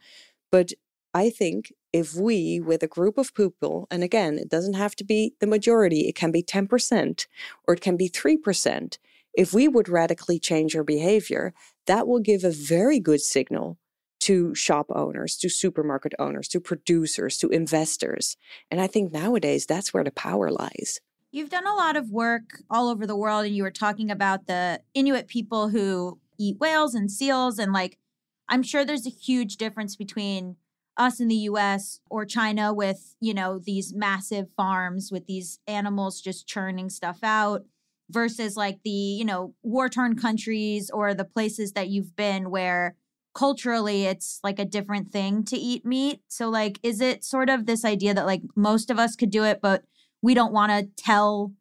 [0.52, 0.72] But
[1.12, 5.04] I think if we, with a group of people, and again, it doesn't have to
[5.04, 7.26] be the majority, it can be 10%
[7.66, 8.98] or it can be 3%,
[9.34, 11.52] if we would radically change our behavior,
[11.86, 13.78] that will give a very good signal
[14.20, 18.36] to shop owners, to supermarket owners, to producers, to investors.
[18.70, 21.00] And I think nowadays that's where the power lies.
[21.32, 24.46] You've done a lot of work all over the world, and you were talking about
[24.46, 27.58] the Inuit people who eat whales and seals.
[27.58, 27.98] And like,
[28.48, 30.56] I'm sure there's a huge difference between
[30.96, 36.20] us in the US or China with, you know, these massive farms with these animals
[36.20, 37.64] just churning stuff out
[38.10, 42.96] versus like the, you know, war torn countries or the places that you've been where
[43.34, 46.20] culturally it's like a different thing to eat meat.
[46.28, 49.44] So like is it sort of this idea that like most of us could do
[49.44, 49.84] it but
[50.22, 51.52] we don't want to tell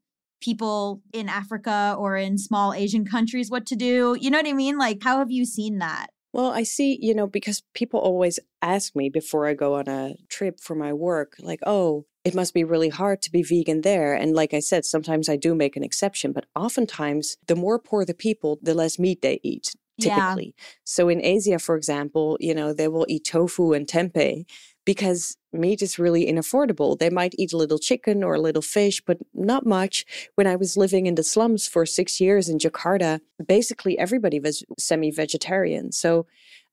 [0.42, 4.18] people in Africa or in small Asian countries what to do?
[4.20, 4.78] You know what I mean?
[4.78, 6.08] Like how have you seen that?
[6.32, 10.16] Well, I see, you know, because people always ask me before I go on a
[10.28, 14.14] trip for my work, like, oh, it must be really hard to be vegan there.
[14.14, 18.06] And like I said, sometimes I do make an exception, but oftentimes the more poor
[18.06, 20.56] the people, the less meat they eat typically.
[20.58, 20.64] Yeah.
[20.84, 24.46] So in Asia, for example, you know, they will eat tofu and tempeh
[24.86, 26.98] because meat is really inaffordable.
[26.98, 30.06] They might eat a little chicken or a little fish, but not much.
[30.36, 34.64] When I was living in the slums for six years in Jakarta, basically everybody was
[34.78, 35.92] semi vegetarian.
[35.92, 36.26] So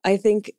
[0.03, 0.51] I think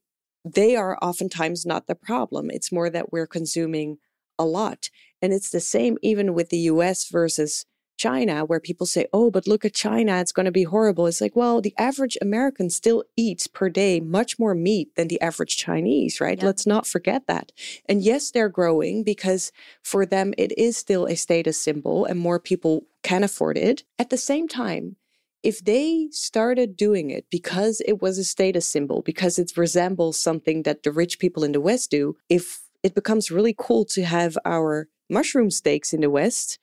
[0.45, 2.51] they are oftentimes not the problem.
[2.51, 3.99] It's more that we're consuming
[4.39, 4.91] a lot.
[5.21, 7.67] And it's the same even with the US versus
[7.99, 11.07] China, where people say, oh, but look at China, it's going to be horrible.
[11.07, 15.21] It's like, well, the average American still eats per day much more meat than the
[15.21, 16.39] average Chinese, right?
[16.39, 16.47] Yeah.
[16.47, 17.53] Let's not forget that.
[17.87, 22.39] And yes, they're growing because for them, it is still a status symbol and more
[22.39, 23.85] people can afford it.
[23.99, 24.97] At the same time,
[25.43, 30.63] if they started doing it because it was a status symbol, because it resembles something
[30.63, 34.37] that the rich people in the West do, if it becomes really cool to have
[34.45, 36.59] our mushroom steaks in the West,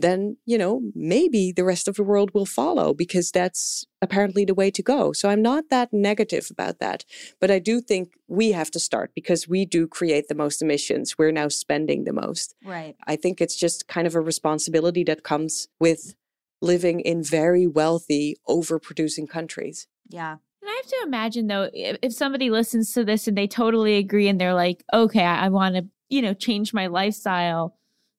[0.00, 4.54] then, you know, maybe the rest of the world will follow because that's apparently the
[4.54, 5.12] way to go.
[5.12, 7.04] So I'm not that negative about that.
[7.40, 11.16] But I do think we have to start because we do create the most emissions.
[11.18, 12.54] We're now spending the most.
[12.64, 12.96] Right.
[13.06, 16.14] I think it's just kind of a responsibility that comes with
[16.60, 19.86] living in very wealthy, overproducing countries.
[20.08, 20.32] Yeah.
[20.32, 24.28] And I have to imagine though, if, somebody listens to this and they totally agree
[24.28, 27.76] and they're like, okay, I, I want to, you know, change my lifestyle,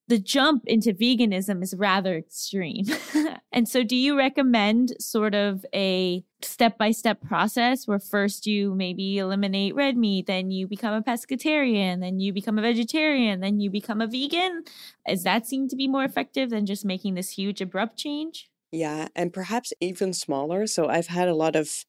[0.09, 2.85] the jump into veganism is rather extreme.
[3.51, 8.73] and so, do you recommend sort of a step by step process where first you
[8.73, 13.59] maybe eliminate red meat, then you become a pescatarian, then you become a vegetarian, then
[13.59, 14.63] you become a vegan?
[15.07, 18.49] Does that seem to be more effective than just making this huge abrupt change?
[18.71, 20.65] Yeah, and perhaps even smaller.
[20.65, 21.85] So I've had a lot of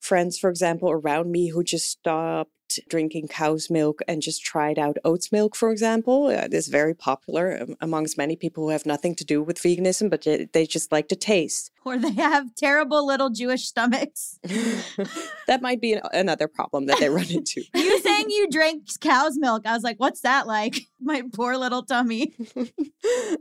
[0.00, 2.50] friends, for example, around me who just stopped
[2.88, 6.26] drinking cow's milk and just tried out oats milk, for example.
[6.26, 9.58] Uh, It is very popular um, amongst many people who have nothing to do with
[9.58, 11.70] veganism, but they, just like the taste.
[11.84, 14.38] Or they have terrible little Jewish stomachs.
[15.48, 17.62] that might be an- another problem that they run into.
[17.74, 19.66] You saying you drank cow's milk.
[19.66, 20.76] I was like, what's that like?
[21.00, 22.32] My poor little tummy.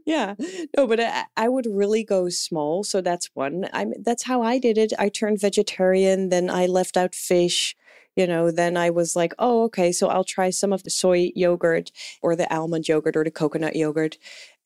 [0.05, 0.33] yeah
[0.75, 4.57] no but I, I would really go small so that's one i'm that's how i
[4.57, 7.75] did it i turned vegetarian then i left out fish
[8.15, 11.31] you know then i was like oh okay so i'll try some of the soy
[11.35, 11.91] yogurt
[12.21, 14.17] or the almond yogurt or the coconut yogurt.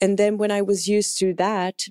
[0.02, 1.88] And then when i was used to that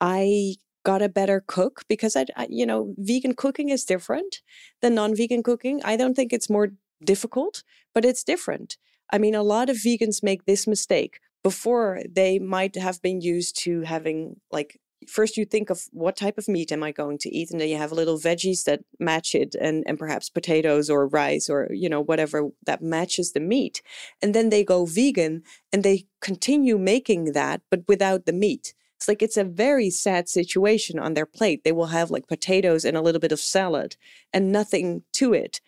[0.00, 4.40] i got a better cook because I, you know vegan cooking is different
[4.82, 5.80] than non-vegan cooking.
[5.84, 6.68] I don't think it's more
[7.04, 7.62] difficult
[7.94, 8.76] but it's different.
[9.12, 11.20] I mean a lot of vegans make this mistake.
[11.42, 16.38] Before they might have been used to having like first you think of what type
[16.38, 19.34] of meat am i going to eat and then you have little veggies that match
[19.34, 23.82] it and and perhaps potatoes or rice or you know whatever that matches the meat
[24.22, 25.42] and then they go vegan
[25.72, 28.74] and they continue making that but without the meat.
[28.96, 31.64] It's like it's a very sad situation on their plate.
[31.64, 33.96] They will have like potatoes and a little bit of salad
[34.32, 35.60] and nothing to it.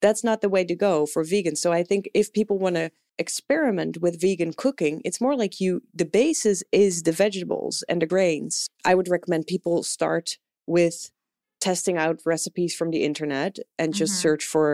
[0.00, 2.90] That's not the way to go for vegans so i think if people want to
[3.24, 8.06] experiment with vegan cooking it's more like you the basis is the vegetables and the
[8.14, 8.54] grains.
[8.90, 10.26] I would recommend people start
[10.66, 11.10] with
[11.60, 14.22] testing out recipes from the internet and just Mhm.
[14.24, 14.68] search for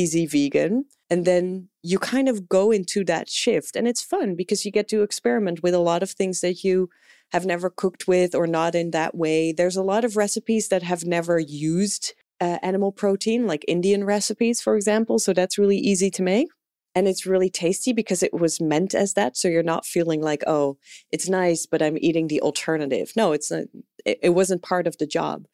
[0.00, 4.64] easy vegan and then you kind of go into that shift and it's fun because
[4.64, 6.90] you get to experiment with a lot of things that you
[7.34, 9.52] have never cooked with or not in that way.
[9.52, 12.04] There's a lot of recipes that have never used
[12.38, 16.48] uh, animal protein like indian recipes for example so that's really easy to make
[16.96, 20.42] and it's really tasty because it was meant as that so you're not feeling like
[20.46, 20.78] oh
[21.12, 23.12] it's nice but i'm eating the alternative.
[23.14, 23.64] No it's not
[24.04, 25.46] it, it wasn't part of the job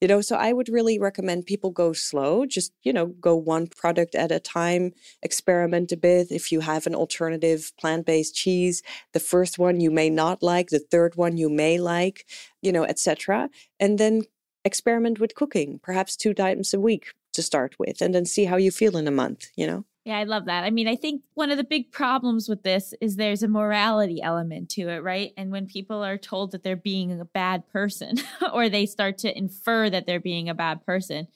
[0.00, 3.66] you know so i would really recommend people go slow just you know go one
[3.66, 4.92] product at a time
[5.22, 6.30] experiment a bit.
[6.30, 8.82] If you have an alternative plant-based cheese
[9.12, 12.24] the first one you may not like the third one you may like
[12.62, 14.22] you know etc and then
[14.64, 18.56] experiment with cooking perhaps two times a week to start with and then see how
[18.56, 20.62] you feel in a month you know Yeah, I love that.
[20.62, 24.22] I mean, I think one of the big problems with this is there's a morality
[24.22, 25.32] element to it, right?
[25.36, 28.14] And when people are told that they're being a bad person
[28.52, 31.26] or they start to infer that they're being a bad person,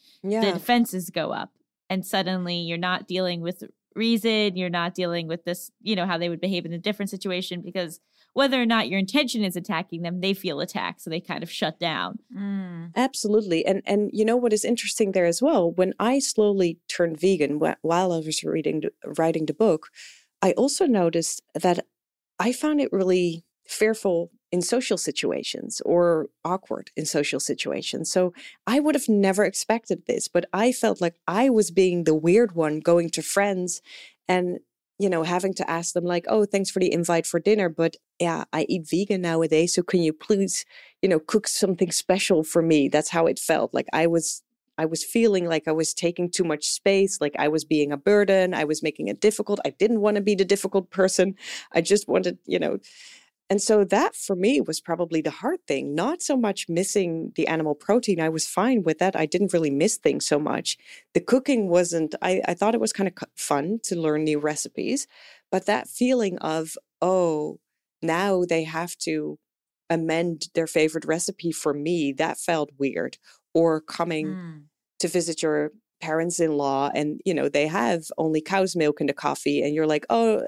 [0.41, 1.51] the defenses go up.
[1.89, 3.64] And suddenly you're not dealing with
[3.97, 7.11] reason, you're not dealing with this, you know, how they would behave in a different
[7.11, 7.99] situation because
[8.33, 11.03] whether or not your intention is attacking them, they feel attacked.
[11.03, 12.18] So they kind of shut down.
[12.37, 12.93] Mm.
[12.97, 13.64] Absolutely.
[13.66, 15.70] And and you know what is interesting there as well?
[15.70, 19.89] When I slowly turned vegan while I was reading writing the book,
[20.43, 21.85] I also noticed that
[22.39, 28.11] I found it really fearful in social situations or awkward in social situations.
[28.11, 28.33] So
[28.66, 32.57] I would have never expected this, but I felt like I was being the weird
[32.57, 33.81] one going to friends
[34.26, 34.59] and
[35.01, 37.96] you know having to ask them like, "Oh, thanks for the invite for dinner, but
[38.20, 40.64] yeah, I eat vegan nowadays, so can you please
[41.03, 44.42] you know cook something special for me that's how it felt like i was
[44.78, 47.98] I was feeling like I was taking too much space, like I was being a
[47.98, 49.61] burden, I was making it difficult.
[49.62, 51.34] I didn't want to be the difficult person.
[51.72, 52.78] I just wanted, you know,
[53.51, 57.48] and so that for me was probably the hard thing, not so much missing the
[57.48, 58.20] animal protein.
[58.20, 59.16] I was fine with that.
[59.16, 60.78] I didn't really miss things so much.
[61.14, 65.09] The cooking wasn't, I, I thought it was kind of fun to learn new recipes,
[65.51, 67.59] but that feeling of, oh,
[68.03, 69.38] now they have to
[69.90, 73.18] amend their favorite recipe for me, that felt weird.
[73.53, 74.66] Or coming Mm.
[75.01, 79.62] to visit your parents-in-law and you know they have only cow's milk in the coffee
[79.62, 80.42] and you're like oh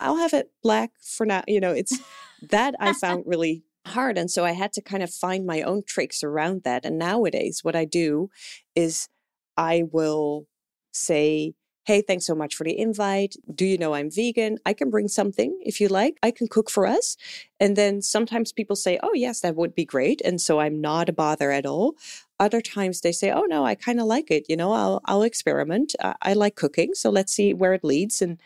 [0.00, 1.98] i'll have it black for now you know it's
[2.42, 5.82] that i found really hard and so i had to kind of find my own
[5.86, 8.28] tricks around that and nowadays what i do
[8.74, 9.08] is
[9.56, 10.46] i will
[10.92, 11.54] say
[11.88, 13.34] hey thanks so much for the invite.
[13.54, 14.58] Do you know i'm vegan?
[14.66, 16.18] I can bring something if you like.
[16.22, 17.16] I can cook for us.
[17.58, 21.08] And then sometimes people say oh yes that would be great and so i'm not
[21.08, 21.94] a bother at all
[22.40, 25.22] other times they say oh no i kind of like it you know i'll i'll
[25.22, 28.22] experiment I, I like cooking so let's see where it leads.
[28.22, 28.40] And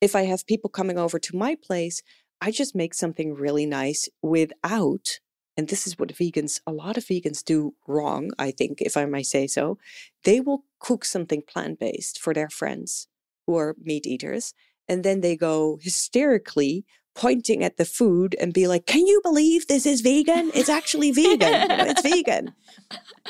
[0.00, 2.02] if i have people coming over to my place
[2.40, 5.20] i just make something really nice without
[5.56, 9.04] and this is what vegans a lot of vegans do wrong i think if i
[9.04, 9.78] may say so
[10.24, 13.08] they will cook something plant-based for their friends
[13.46, 14.54] who are meat eaters
[14.88, 16.84] and then they go hysterically
[17.14, 21.10] pointing at the food and be like can you believe this is vegan it's actually
[21.10, 22.54] vegan You know, it's vegan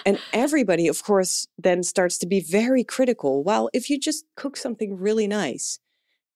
[0.04, 3.42] and everybody, of course, then starts to be very critical.
[3.42, 5.78] Well, if you just cook something really nice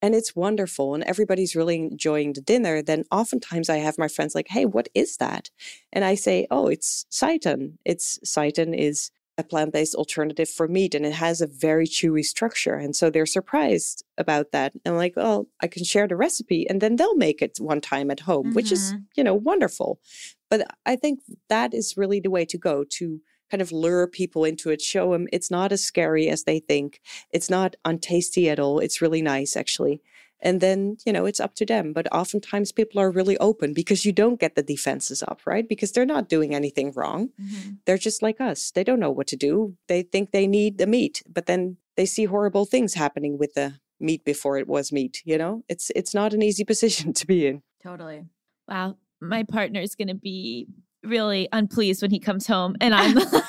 [0.02, 4.34] and it's wonderful and everybody's really enjoying the dinner, then oftentimes I have my friends
[4.34, 5.50] like, hey, what is that?
[5.92, 7.74] And I say, oh, it's seitan.
[7.84, 12.74] It's seitan is a plant-based alternative for meat and it has a very chewy structure.
[12.74, 14.72] And so they're surprised about that.
[14.72, 17.80] And I'm like, oh, I can share the recipe and then they'll make it one
[17.80, 19.02] time at home, which is, mm-hmm.
[19.16, 20.00] you know, wonderful.
[20.48, 23.20] But I think that is really the way to go to
[23.50, 27.00] kind of lure people into it, show them it's not as scary as they think.
[27.30, 28.80] It's not untasty at all.
[28.80, 30.02] It's really nice, actually.
[30.40, 31.92] And then, you know, it's up to them.
[31.92, 35.66] But oftentimes people are really open because you don't get the defenses up, right?
[35.68, 37.30] Because they're not doing anything wrong.
[37.40, 37.78] Mhm.
[37.86, 38.70] They're just like us.
[38.70, 39.76] They don't know what to do.
[39.88, 43.74] They think they need the meat, but then they see horrible things happening with the
[43.98, 45.64] meat before it was meat, you know?
[45.68, 47.62] It's it's not an easy position to be in.
[47.82, 48.26] Totally.
[48.68, 50.66] Wow, my partner is going to be
[51.02, 53.44] really unpleased when he comes home, and I'm like,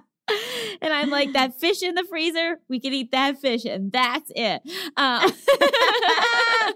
[0.82, 4.30] and I'm like, that fish in the freezer, we can eat that fish, and that's
[4.34, 4.62] it.
[4.96, 5.32] Um,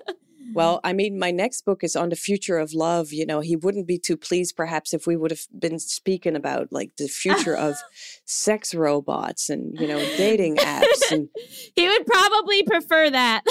[0.54, 3.12] Well, I mean, my next book is on the future of love.
[3.12, 6.68] You know, he wouldn't be too pleased perhaps if we would have been speaking about
[6.72, 7.76] like the future of
[8.24, 11.28] sex robots and, you know, dating apps and
[11.74, 13.42] he would probably prefer that.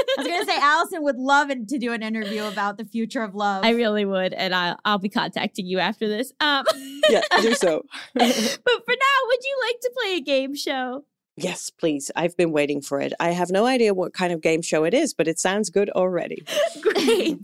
[0.00, 3.22] I was gonna say Allison would love it to do an interview about the future
[3.22, 3.64] of love.
[3.64, 6.32] I really would, and I'll I'll be contacting you after this.
[6.40, 6.64] Um,
[7.08, 7.84] yeah, do so.
[8.14, 11.04] but for now, would you like to play a game show?
[11.42, 12.10] yes, please.
[12.16, 13.12] I've been waiting for it.
[13.20, 15.90] I have no idea what kind of game show it is, but it sounds good
[15.90, 16.44] already.
[16.82, 17.38] Great.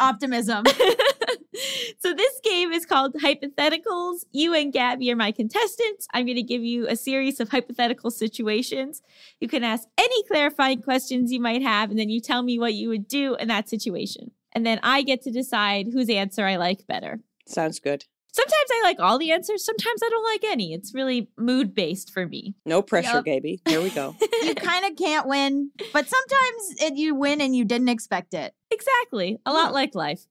[0.00, 0.64] Optimism.
[1.98, 4.24] so this game is called Hypotheticals.
[4.32, 6.06] You and Gabby are my contestants.
[6.12, 9.02] I'm going to give you a series of hypothetical situations.
[9.40, 12.74] You can ask any clarifying questions you might have, and then you tell me what
[12.74, 14.32] you would do in that situation.
[14.52, 17.20] And then I get to decide whose answer I like better.
[17.46, 18.04] Sounds good.
[18.32, 20.72] Sometimes I like all the answers, sometimes I don't like any.
[20.72, 22.56] It's really mood based for me.
[22.66, 23.24] No pressure, Yup.
[23.24, 23.60] Gaby.
[23.64, 24.16] Here we go.
[24.42, 28.52] you kind of can't win, but sometimes it, you win and you didn't expect it.
[28.72, 29.38] Exactly.
[29.46, 30.26] A lot like life.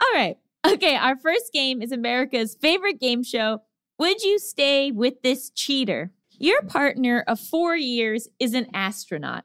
[0.00, 0.38] All right.
[0.66, 0.96] Okay.
[0.96, 3.62] Our first game is America's favorite game show.
[3.98, 6.12] Would you stay with this cheater?
[6.38, 9.44] Your partner of four years is an astronaut.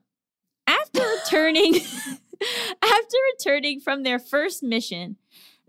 [0.66, 1.76] After returning,
[2.82, 5.18] after returning from their first mission,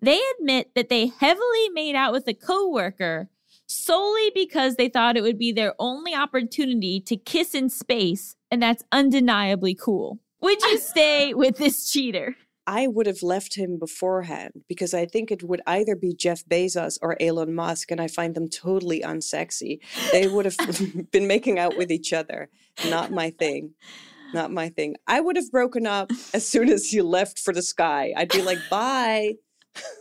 [0.00, 3.28] they admit that they heavily made out with a coworker
[3.66, 8.62] solely because they thought it would be their only opportunity to kiss in space, and
[8.62, 10.20] that's undeniably cool.
[10.40, 12.36] Would you stay with this cheater?
[12.66, 16.98] I would have left him beforehand because I think it would either be Jeff Bezos
[17.00, 19.78] or Elon Musk, and I find them totally unsexy.
[20.12, 20.56] They would have
[21.12, 22.48] been making out with each other.
[22.88, 23.74] Not my thing.
[24.34, 24.96] Not my thing.
[25.06, 28.12] I would have broken up as soon as he left for the sky.
[28.16, 29.34] I'd be like, bye.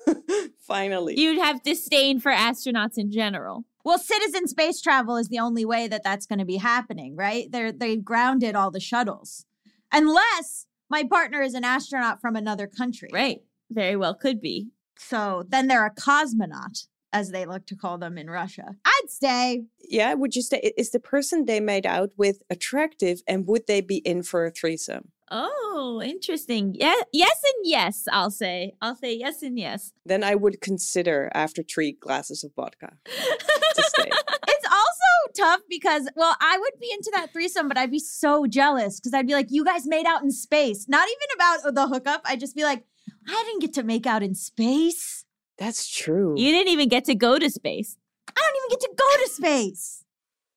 [0.59, 1.20] Finally.
[1.20, 3.66] You'd have disdain for astronauts in general.
[3.84, 7.51] Well, citizen space travel is the only way that that's going to be happening, right?
[7.51, 9.45] They're they grounded all the shuttles,
[9.91, 13.10] unless my partner is an astronaut from another country.
[13.12, 13.42] Right.
[13.70, 14.70] Very well could be.
[14.98, 18.76] So then they're a cosmonaut, as they look to call them in Russia.
[18.86, 19.64] I'd stay.
[19.90, 23.82] yeah, would you say, is the person they made out with attractive and would they
[23.82, 25.12] be in for a threesome?
[25.32, 26.76] Oh, interesting.
[26.78, 28.76] Yeah, yes and yes, I'll say.
[28.82, 29.91] I'll say yes and yes.
[30.05, 34.09] Then I would consider after three glasses of vodka to stay.
[34.47, 38.45] It's also tough because, well, I would be into that threesome, but I'd be so
[38.45, 40.88] jealous because I'd be like, you guys made out in space.
[40.88, 42.21] Not even about oh, the hookup.
[42.26, 42.84] I'd just be like,
[43.28, 45.26] I didn't get to make out in space.
[45.57, 46.36] That's true.
[46.38, 47.97] you didn't even get to go to space.
[48.30, 50.05] I don't even get to go to space.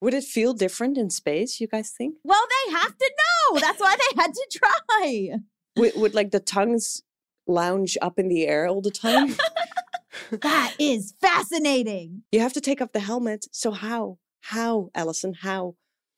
[0.00, 2.16] Would it feel different in space, you guys think?
[2.24, 3.10] Well, they have to
[3.52, 3.58] know.
[3.60, 5.28] That's why they had to try.
[5.76, 7.02] Would, would like the tongues
[7.46, 9.34] lounge up in the air all the time?
[10.42, 12.22] That is fascinating.
[12.32, 13.46] you have to take off the helmet.
[13.52, 14.18] So how?
[14.42, 15.32] How, Allison?
[15.32, 15.76] How?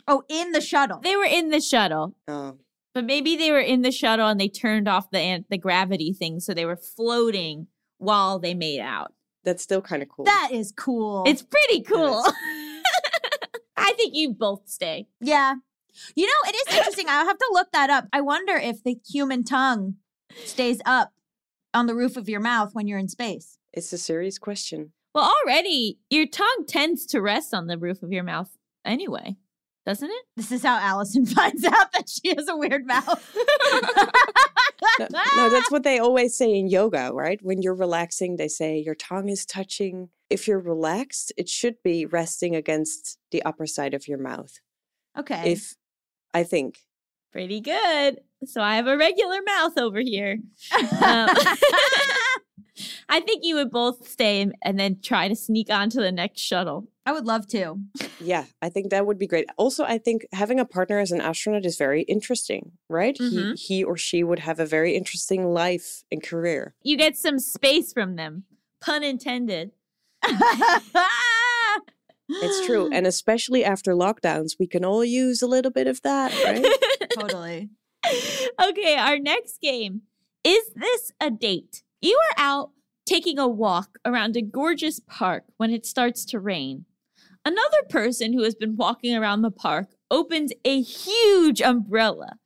[0.09, 1.01] Oh, in the shuttle.
[1.01, 2.57] They were in the shuttle, Oh,
[2.95, 6.13] but maybe they were in the shuttle and they turned off the an- the gravity
[6.13, 7.69] thing, so they were floating
[7.99, 9.13] while they made out.
[9.45, 10.25] that's still kind of cool.
[10.25, 11.23] That is cool.
[11.27, 12.25] It's pretty cool.
[13.91, 13.95] is.
[13.95, 15.09] I think you both stay.
[15.21, 15.55] yeah.
[16.15, 17.07] You know, it is interesting.
[17.09, 18.07] I'll have to look that up.
[18.13, 19.97] I wonder if the human tongue
[20.45, 21.13] stays up
[21.75, 23.59] on the roof of your mouth when you're in space.
[23.73, 24.93] it's a serious question.
[25.15, 29.37] Well, already your tongue tends to rest on the roof of your mouth anyway,
[29.85, 30.25] doesn't it?
[30.37, 33.37] This is how Allison finds out that she has a weird mouth.
[34.99, 37.39] No, no, that's what they always say in yoga, right?
[37.43, 40.09] When you're relaxing, they say your tongue is touching.
[40.31, 44.53] If you're relaxed, it should be resting against the upper side of your mouth.
[45.19, 45.53] okay.
[45.53, 45.75] If
[46.33, 46.79] I think
[47.33, 48.21] Pretty good.
[48.45, 50.39] So I have a regular mouth over here.
[51.01, 51.29] Um,
[53.09, 56.41] I think you would both stay and, and then try to sneak onto the next
[56.41, 56.89] shuttle.
[57.05, 57.77] I would love to.
[58.21, 59.47] Yeah, I think that would be great.
[59.59, 63.17] Also, I think having a partner as an astronaut is very interesting, right?
[63.17, 63.59] Mhm.
[63.59, 66.75] He, he or she would have a very interesting life and career.
[66.83, 68.45] You get some space from them.
[68.81, 69.73] Pun intended.
[72.31, 72.89] It's true.
[72.93, 77.11] And especially after lockdowns, we can all use a little bit of that, right?
[77.19, 77.71] totally.
[78.61, 80.03] okay, our next game.
[80.45, 81.83] Is this a date?
[82.01, 82.71] You are out
[83.05, 86.87] taking a walk around a gorgeous park when it starts to rain.
[87.45, 92.39] Another person who has been walking around the park opens a huge umbrella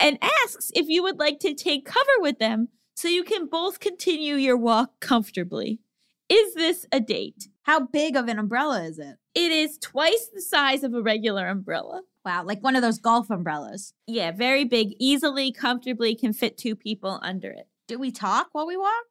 [0.00, 3.80] and asks if you would like to take cover with them so you can both
[3.80, 5.80] continue your walk comfortably.
[6.28, 7.48] Is this a date?
[7.62, 9.16] How big of an umbrella is it?
[9.34, 12.02] It is twice the size of a regular umbrella.
[12.24, 13.94] Wow, like one of those golf umbrellas.
[14.06, 17.68] Yeah, very big, easily, comfortably can fit two people under it.
[17.86, 19.04] Do we talk while we walk?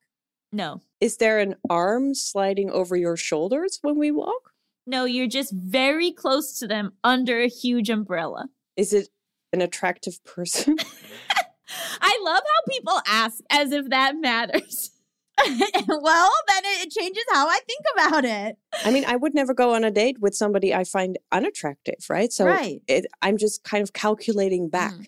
[0.52, 4.52] No, Is there an arm sliding over your shoulders when we walk?
[4.90, 8.48] no, you're just very close to them under a huge umbrella.
[8.78, 9.10] Is it
[9.52, 10.78] an attractive person?
[12.02, 14.92] I love how people ask as if that matters.
[15.88, 18.58] well, then it, changes how I think about it.
[18.84, 22.32] I mean, I would never go on a date with somebody I find unattractive, right?
[22.32, 22.82] So Right.
[22.88, 24.94] it, I'm just kind of calculating back.
[24.94, 25.04] Mm-hmm.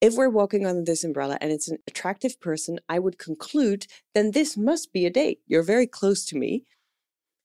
[0.00, 4.32] If we're walking under this umbrella and it's an attractive person, I would conclude then
[4.32, 5.40] this must be a date.
[5.46, 6.64] You're very close to me.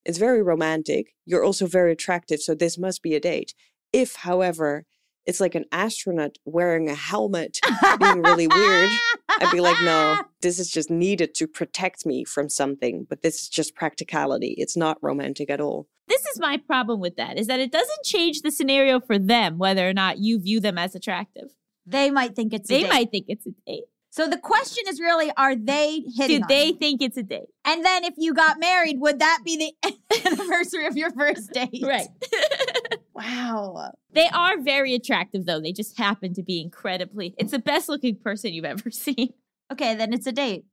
[0.05, 1.13] It's very romantic.
[1.25, 3.53] You're also very attractive, so this must be a date.
[3.93, 4.85] If, however,
[5.27, 7.59] it's like an astronaut wearing a helmet,
[7.99, 8.89] being really weird,
[9.29, 13.41] I'd be like, no, this is just needed to protect me from something, but this
[13.41, 14.55] is just practicality.
[14.57, 15.87] It's not romantic at all.
[16.07, 19.57] This is my problem with that is that it doesn't change the scenario for them
[19.57, 21.49] whether or not you view them as attractive.
[21.85, 22.89] They might think it's a They date.
[22.89, 23.83] might think it's a date.
[24.09, 26.39] So the question is really, are they hitting?
[26.41, 26.75] Do they you?
[26.75, 27.49] think it's a date?
[27.65, 29.93] And then if you got married, would that be the
[30.25, 31.83] anniversary of your first date?
[31.83, 32.07] Right.
[33.17, 33.91] Wow.
[34.11, 35.59] they are very attractive though.
[35.59, 39.33] They just happen to be incredibly it's the best looking person you've ever seen.
[39.71, 40.65] Okay, then it's a date.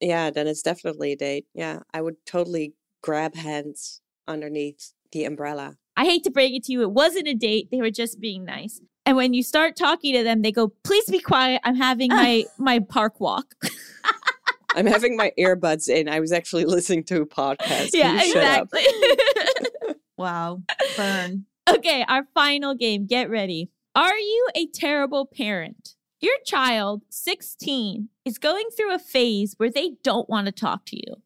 [0.00, 1.46] Yeah, then it's definitely a date.
[1.54, 5.76] Yeah, I would totally grab hands underneath the umbrella.
[5.96, 7.70] I hate to break it to you, it wasn't a date.
[7.70, 8.80] They were just being nice.
[9.04, 11.60] And when you start talking to them, they go, "Please be quiet.
[11.64, 13.54] I'm having my my park walk."
[14.76, 16.08] I'm having my earbuds in.
[16.08, 17.90] I was actually listening to a podcast.
[17.92, 18.68] Yeah, you shut up?
[18.72, 19.94] exactly.
[20.16, 20.62] Wow.
[20.96, 21.46] Burn.
[21.68, 23.06] Okay, our final game.
[23.06, 23.70] Get ready.
[23.94, 25.94] Are you a terrible parent?
[26.20, 30.96] Your child, 16, is going through a phase where they don't want to talk to
[30.96, 31.22] you.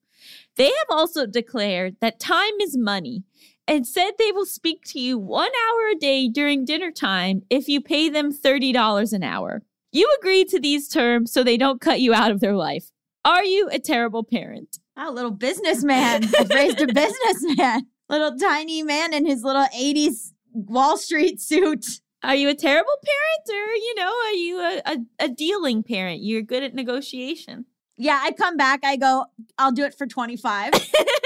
[0.56, 3.24] They have also declared that time is money
[3.66, 7.68] and said they will speak to you one hour a day during dinner time if
[7.68, 9.62] you pay them $30 an hour.
[9.90, 12.90] You agree to these terms so they don't cut you out of their life.
[13.24, 14.78] Are you a terrible parent?
[14.96, 16.24] Oh, little businessman.
[16.38, 17.86] I've raised a businessman.
[18.08, 21.86] Little tiny man in his little 80s Wall Street suit.
[22.22, 26.22] Are you a terrible parent or, you know, are you a, a, a dealing parent?
[26.22, 27.66] You're good at negotiation.
[27.96, 28.80] Yeah, I come back.
[28.82, 29.26] I go,
[29.58, 30.72] I'll do it for 25.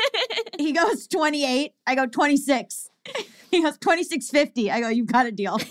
[0.59, 1.73] he goes 28.
[1.87, 2.91] I go 26.
[3.51, 4.71] He goes 26.50.
[4.71, 5.59] I go, you've got a deal.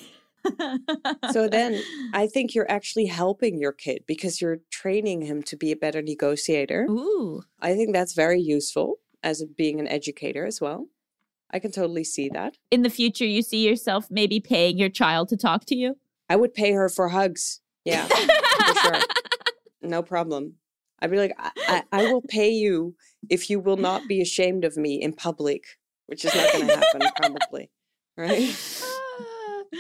[1.32, 1.82] So then
[2.14, 6.02] I think you're actually helping your kid because you're training him to be a better
[6.02, 6.88] negotiator.
[6.90, 7.42] Ooh.
[7.60, 10.88] I think that's very useful as being an educator as well.
[11.52, 12.56] I can totally see that.
[12.72, 15.98] In the future, you see yourself maybe paying your child to talk to you?
[16.30, 17.62] I would pay her for hugs.
[17.86, 19.02] Yeah, for sure.
[19.82, 20.56] No problem.
[21.00, 22.96] I'd be like, I, I, I will pay you
[23.30, 25.64] if you will not be ashamed of me in public,
[26.08, 27.70] which is not going to happen, probably.
[28.18, 28.50] Right?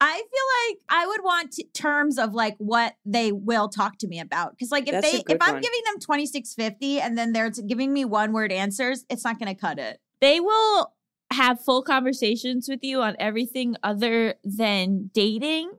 [0.00, 4.08] I feel like I would want t- terms of like what they will talk to
[4.08, 5.62] me about because like if That's they if I'm one.
[5.62, 9.60] giving them 2650 and then they're giving me one word answers, it's not going to
[9.60, 9.98] cut it.
[10.20, 10.92] they will
[11.32, 15.70] have full conversations with you on everything other than dating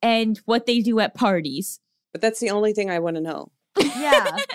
[0.00, 1.80] and what they do at parties.
[2.12, 3.52] But that's the only thing I want to know.
[3.78, 4.36] Yeah.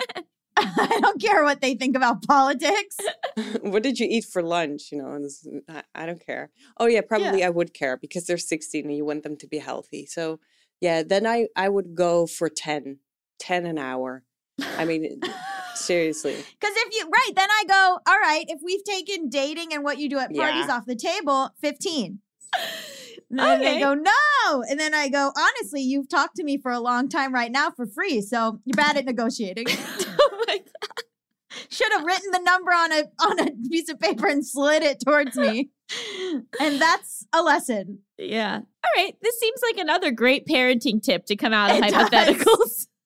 [0.60, 2.96] I don't care what they think about politics.
[3.60, 4.90] what did you eat for lunch?
[4.90, 6.50] You know, this, I, I don't care.
[6.78, 9.58] Oh yeah, probably I would care because they're 16 and you want them to be
[9.58, 10.06] healthy.
[10.06, 10.40] So
[10.80, 12.98] yeah, then I I would go for 10,
[13.38, 14.24] 10 an hour.
[14.76, 15.20] I mean,
[15.74, 16.34] seriously.
[16.34, 19.98] Because if you, right, then I go, all right, if we've taken dating and what
[19.98, 20.76] you do at parties Yeah.
[20.76, 22.20] off the table, 15.
[23.30, 23.80] Then they Okay.
[23.80, 24.62] go, no.
[24.62, 27.70] And then I go, honestly, you've talked to me for a long time right now
[27.70, 28.22] for free.
[28.22, 29.66] So you're bad at negotiating.
[29.68, 31.04] oh my God.
[31.68, 35.00] Should have written the number on a on a piece of paper and slid it
[35.04, 35.68] towards me.
[36.58, 37.98] And that's a lesson.
[38.16, 38.56] Yeah.
[38.60, 39.14] All right.
[39.20, 42.88] This seems like another great parenting tip to come out of It does.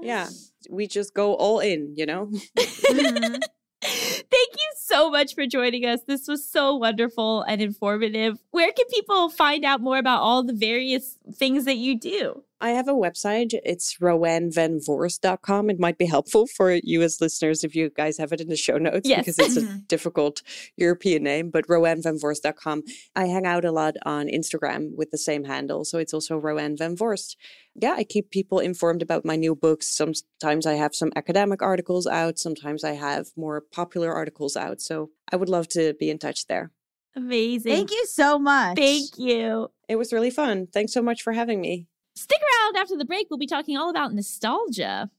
[0.00, 0.28] Yeah,
[0.70, 2.30] we just go all in, you know?
[2.90, 3.42] Mhm.
[3.82, 6.00] Thank you so much for joining us.
[6.06, 8.38] This was so wonderful and informative.
[8.50, 12.42] Where can people find out more about all the various things that you do?
[12.60, 13.52] I have a website.
[13.64, 15.70] It's roannevanvoorst.com.
[15.70, 18.56] It might be helpful for you as listeners if you guys have it in the
[18.56, 19.18] show notes Yes.
[19.26, 19.88] because it's a Mhm.
[19.88, 20.42] difficult
[20.76, 22.82] European name, but roannevanvoorst.com.
[23.14, 25.84] I hang out a lot on Instagram with the same handle.
[25.84, 27.36] So it's also Roanne Van Voorst.
[27.74, 29.88] Yeah, I keep people informed about my new books.
[29.88, 32.38] Sometimes I have some academic articles out.
[32.38, 34.80] Sometimes I have more popular articles out.
[34.80, 36.70] So I would love to be in touch there.
[37.14, 37.72] Amazing.
[37.72, 38.76] Thank you so much.
[38.76, 39.68] Thank you.
[39.88, 40.66] It was really fun.
[40.66, 41.86] Thanks so much for having me.
[42.16, 43.26] Stick around after the break.
[43.28, 45.10] We'll be talking all about nostalgia.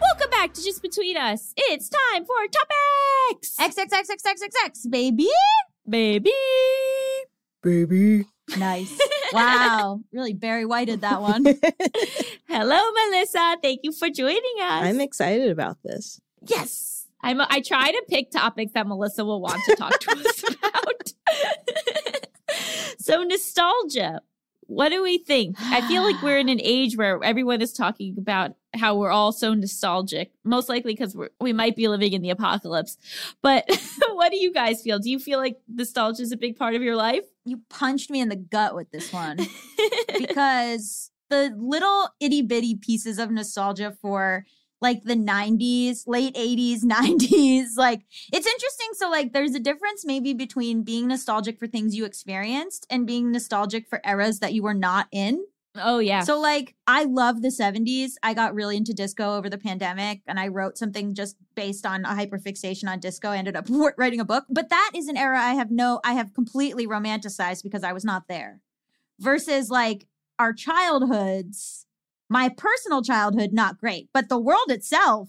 [0.00, 1.52] Welcome back to Just Between Us.
[1.56, 3.56] It's time for topics.
[3.58, 5.28] XXXXXXX, baby.
[5.88, 6.32] Baby.
[7.62, 8.26] Baby.
[8.56, 8.96] Nice.
[9.32, 10.00] Wow.
[10.12, 11.44] Really Barry Whited that one.
[12.48, 13.56] Hello, Melisa.
[13.62, 14.84] Thank you for joining us.
[14.84, 16.20] I'm excited about this.
[16.46, 17.06] Yes.
[17.22, 22.26] I'm, I try to pick topics that Melisa will want to talk to us about.
[22.98, 24.20] so, nostalgia.
[24.70, 25.56] What do we think?
[25.58, 29.32] I feel like we're in an age where everyone is talking about how we're all
[29.32, 32.96] so nostalgic, most likely because we might be living in the apocalypse.
[33.42, 33.64] But
[34.12, 35.00] what do you guys feel?
[35.00, 37.24] Do you feel like nostalgia is a big part of your life?
[37.44, 39.38] You punched me in the gut with this one.
[40.18, 44.46] because the little itty bitty pieces of nostalgia for
[44.80, 48.02] like the 90s, late 80s, 90s, like
[48.32, 48.88] it's interesting.
[48.94, 53.30] So, like, there's a difference maybe between being nostalgic for things you experienced and being
[53.30, 55.44] nostalgic for eras that you were not in.
[55.76, 56.22] oh, yeah.
[56.22, 58.12] So, like, I love the 70s.
[58.22, 62.04] I got really into disco over the pandemic and I wrote something just based on
[62.04, 63.28] a hyperfixation on disco.
[63.28, 63.66] I ended up
[63.98, 64.44] writing a book.
[64.48, 68.04] But that is an era I have no, I have completely romanticized because I was
[68.04, 68.60] not there.
[69.18, 70.06] Versus like
[70.38, 71.86] our childhoods,
[72.30, 75.28] my personal childhood, not great, but the world itself,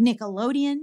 [0.00, 0.78] Nickelodeon,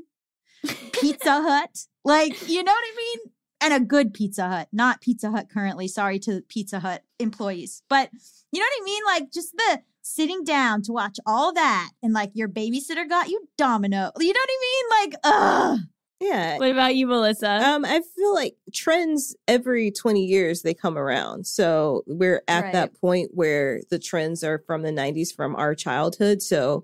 [0.93, 3.31] Pizza Hut, like, you know what I mean?
[3.61, 5.87] And a good Pizza Hut, not Pizza Hut currently.
[5.87, 7.81] Sorry to Pizza Hut employees.
[7.89, 8.11] But
[8.51, 9.03] you know what I mean?
[9.05, 13.47] Like just the sitting down to watch all that and like your babysitter got you
[13.57, 14.11] domino.
[14.19, 15.09] You know what I mean?
[15.11, 15.79] Like, ugh.
[16.19, 16.57] Yeah.
[16.57, 17.61] what about you, Melisa?
[17.61, 21.45] Um, I feel like trends every 20 years they come around.
[21.45, 22.73] So we're at Right.
[22.73, 26.41] that point where the trends are from the 90s from our childhood.
[26.41, 26.83] So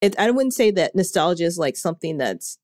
[0.00, 2.58] it I wouldn't say that nostalgia is like something that's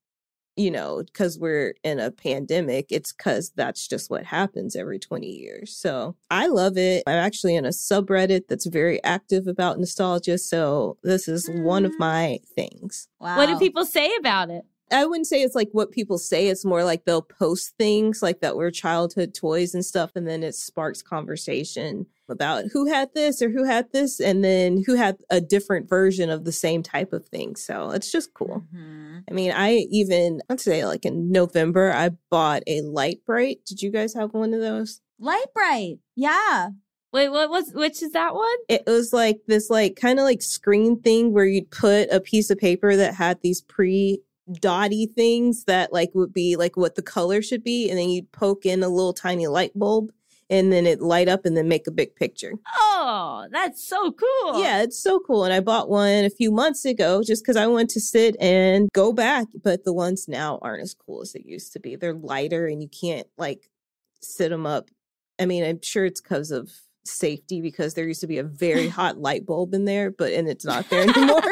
[0.59, 5.27] you know, because we're in a pandemic, it's because that's just what happens every 20
[5.27, 5.77] years.
[5.77, 7.03] So I love it.
[7.07, 10.39] I'm actually in a subreddit that's very active about nostalgia.
[10.39, 11.99] So this is one of Mm.
[11.99, 13.07] my things.
[13.21, 13.37] Wow.
[13.37, 14.65] what do people say about it?
[14.93, 16.47] I wouldn't say it's like what people say.
[16.49, 20.43] It's more like they'll post things like that were childhood toys and stuff, and then
[20.43, 25.17] it sparks conversation about who had this or who had this, and then who had
[25.31, 27.57] a different version of the same type of thing.
[27.57, 28.65] So it's just cool.
[28.75, 29.23] Mhm.
[29.29, 33.65] I mean, I even let's say like in November, I bought a Lite Brite.
[33.67, 35.01] Did you guys have one of those?
[35.19, 35.99] Lite Brite.
[36.15, 36.71] Yeah.
[37.13, 38.57] Wait, what was which is that one?
[38.69, 42.51] It was like this, like kind of like screen thing where you'd put a piece
[42.51, 44.21] of paper that had these pre
[44.61, 48.31] dotty things that like would be like what the color should be, and then you'd
[48.33, 50.13] poke in a little tiny light bulb,
[50.49, 52.53] and then it light up and then make a big picture.
[52.77, 54.63] Oh, that's so cool.
[54.63, 55.45] Yeah, it's so cool.
[55.45, 58.89] And I bought one a few months ago just because I want to sit and
[58.95, 59.49] go back.
[59.63, 61.97] But the ones now aren't as cool as they used to be.
[61.97, 63.69] They're lighter and you can't like
[64.23, 64.91] sit them up.
[65.39, 66.71] I mean, I'm sure it's because of
[67.07, 70.49] safety because there used to be a very hot light bulb in there, but and
[70.49, 71.43] it's not there anymore.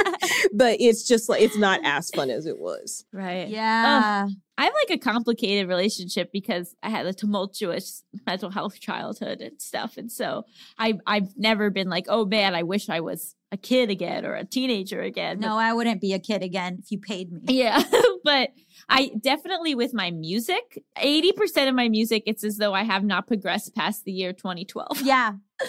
[0.52, 3.04] but it's just like it's not as fun as it was.
[3.12, 3.48] Right.
[3.48, 4.24] Yeah.
[4.24, 9.40] Um, I have like a complicated relationship because I had a tumultuous mental health childhood
[9.40, 9.96] and stuff.
[9.96, 10.44] And so
[10.78, 14.34] I I've never been like, oh man, I wish I was a kid again or
[14.34, 15.38] a teenager again.
[15.38, 17.40] no, I wouldn't be a kid again if you paid me.
[17.46, 17.82] Yeah.
[18.24, 18.50] but
[18.88, 23.26] I definitely with my music, 80% of my music, it's as though I have not
[23.26, 25.02] progressed past the year 2012.
[25.02, 25.34] Yeah.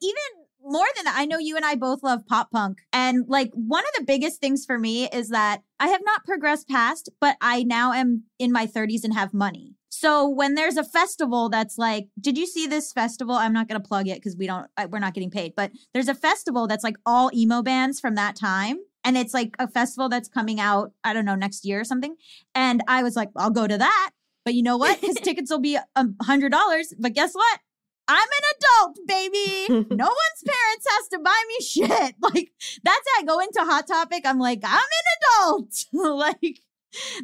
[0.00, 2.78] Even more than that, I know you and I both love pop punk.
[2.92, 6.68] And like one of the biggest things for me is that I have not progressed
[6.68, 9.74] past, but I now am in my 30s and have money.
[9.90, 13.34] So when there's a festival that's like, did you see this festival?
[13.36, 16.08] I'm not going to plug it because we don't, we're not getting paid, but there's
[16.08, 18.78] a festival that's like all emo bands from that time.
[19.04, 22.16] And it's like a festival that's coming out, I don't know, next year or something.
[22.54, 24.10] And I was like, I'll go to that.
[24.44, 24.98] But you know what?
[24.98, 26.92] His tickets will be a hundred dollars.
[26.98, 27.60] But guess what?
[28.06, 29.66] I'm an adult, baby.
[29.94, 32.14] no one's parents has to buy me shit.
[32.24, 32.52] Like
[32.82, 34.22] that's how I go into Hot Topic.
[34.24, 35.84] I'm like, I'm an adult.
[35.92, 36.60] like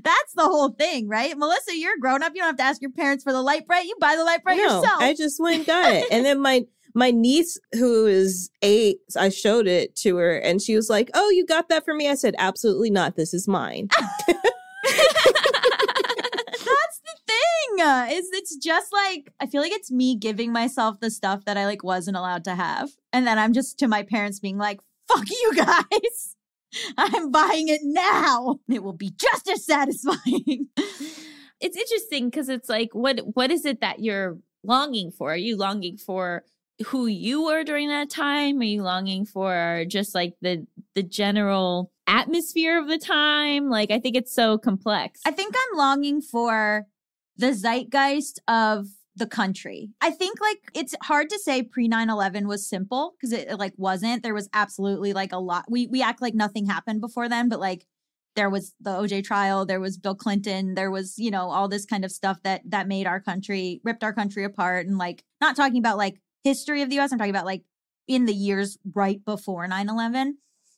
[0.03, 1.35] that's the whole thing, right?
[1.35, 2.33] Melisa, you're grown up.
[2.35, 3.87] You don't have to ask your parents for the Lite Brite.
[3.87, 5.01] You buy the Lite Brite No, yourself.
[5.01, 6.07] I just went and got it.
[6.11, 10.77] And then my my niece who is eight, I showed it to her and she
[10.77, 12.09] was like, Oh, you got that for me?
[12.09, 13.17] I said, Absolutely not.
[13.17, 13.89] This is mine.
[17.81, 21.67] Is it's just like I feel like it's me giving myself the stuff that I
[21.67, 25.29] like wasn't allowed to have, and then I'm just to my parents being like, "Fuck
[25.31, 26.37] you guys."
[26.97, 28.61] I'm buying it now.
[28.69, 30.69] It will be just as satisfying.
[31.61, 35.33] it's interesting because it's like what what is it that you're longing for?
[35.33, 36.45] Are you longing for
[36.87, 38.61] who you were during that time?
[38.61, 43.69] Are you longing for just like the the general atmosphere of the time?
[43.69, 45.21] Like I think it's so complex.
[45.27, 46.87] I think I'm longing for
[47.41, 48.87] the zeitgeist of
[49.17, 49.91] the country.
[50.01, 54.23] I think like it's hard to say pre 9/11 was simple because it, like wasn't.
[54.23, 55.65] There was absolutely like a lot.
[55.69, 57.87] We we act like nothing happened before then, but like
[58.37, 61.85] there was the OJ trial, there was Bill Clinton, there was, you know, all this
[61.85, 65.57] kind of stuff that that made our country ripped our country apart and like not
[65.57, 67.65] talking about like history of the US, I'm talking about like
[68.07, 70.33] in the years right before 9/11.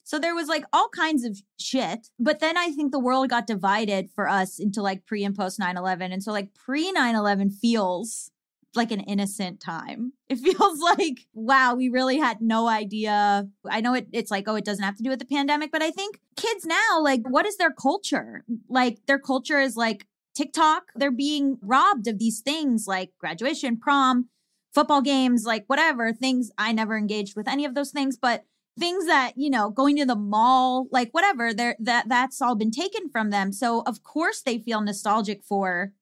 [0.05, 2.09] So there was like all kinds of shit.
[2.19, 5.59] But then I think the world got divided for us into like pre and post
[5.59, 6.13] 9 11.
[6.13, 8.31] And so like pre 9 11 feels
[8.75, 10.13] like an innocent time.
[10.33, 13.47] It feels like, wow, we really had no idea.
[13.69, 15.83] I know it, it's like, oh, it doesn't have to do with the pandemic, but
[15.83, 18.43] I think kids now, like, what is their culture?
[18.67, 20.85] Like, their culture is like TikTok.
[20.97, 24.31] They're being robbed of these things like graduation, prom,
[24.73, 26.51] football games, like whatever things.
[26.57, 28.45] I never engaged with any of those things, but
[28.79, 32.71] things that you know going to the mall like whatever there that that's all been
[32.71, 33.53] taken from them.
[33.53, 35.93] So of course they feel nostalgic for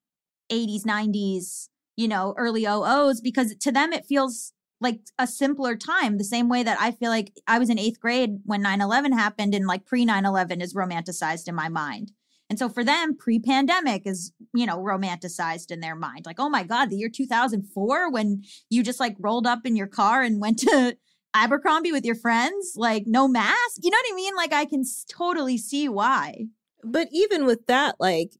[0.51, 6.16] 80s 90s you know early 00s because to them it feels like a simpler time.
[6.16, 9.55] The same way that i feel like i was in eighth grade when 9-11 happened
[9.55, 12.12] and like pre 9-11 is romanticized in my mind.
[12.48, 16.24] And so for them pre-pandemic is you know romanticized in their mind.
[16.24, 19.88] Like oh my god the year 2004 when you just like rolled up in your
[19.88, 20.97] car and went to
[21.35, 23.78] Abercrombie with your friends, like no mask.
[23.82, 24.35] You know what I mean?
[24.36, 26.47] Like I can totally see why.
[26.82, 28.32] But even with that, like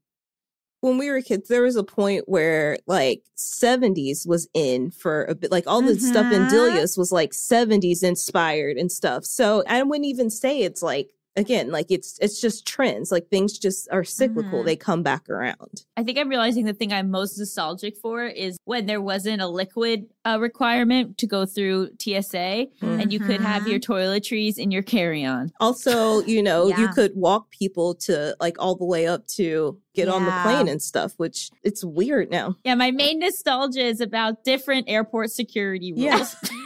[0.81, 5.35] when we were kids, there was a point where like 70s was in for a
[5.35, 5.51] bit.
[5.51, 6.49] Like all the stuff in Mhm.
[6.49, 9.23] Delia's was like 70s inspired and stuff.
[9.25, 13.11] So I wouldn't even say it's like again, like it's it's just trends.
[13.11, 14.61] Like things just are cyclical.
[14.61, 14.65] Mhm.
[14.65, 15.85] They come back around.
[15.97, 19.47] I think I'm realizing the thing I'm most nostalgic for is when there wasn't a
[19.47, 24.83] liquid uh, requirement to go through TSA and you could have your toiletries in your
[24.83, 25.51] carry on.
[25.59, 30.07] Also, you know, you could walk people to like all the way up to get
[30.07, 32.55] on the plane and stuff, which it's weird now.
[32.63, 36.05] Yeah, my main nostalgia is about different airport security rules.
[36.05, 36.25] Yeah.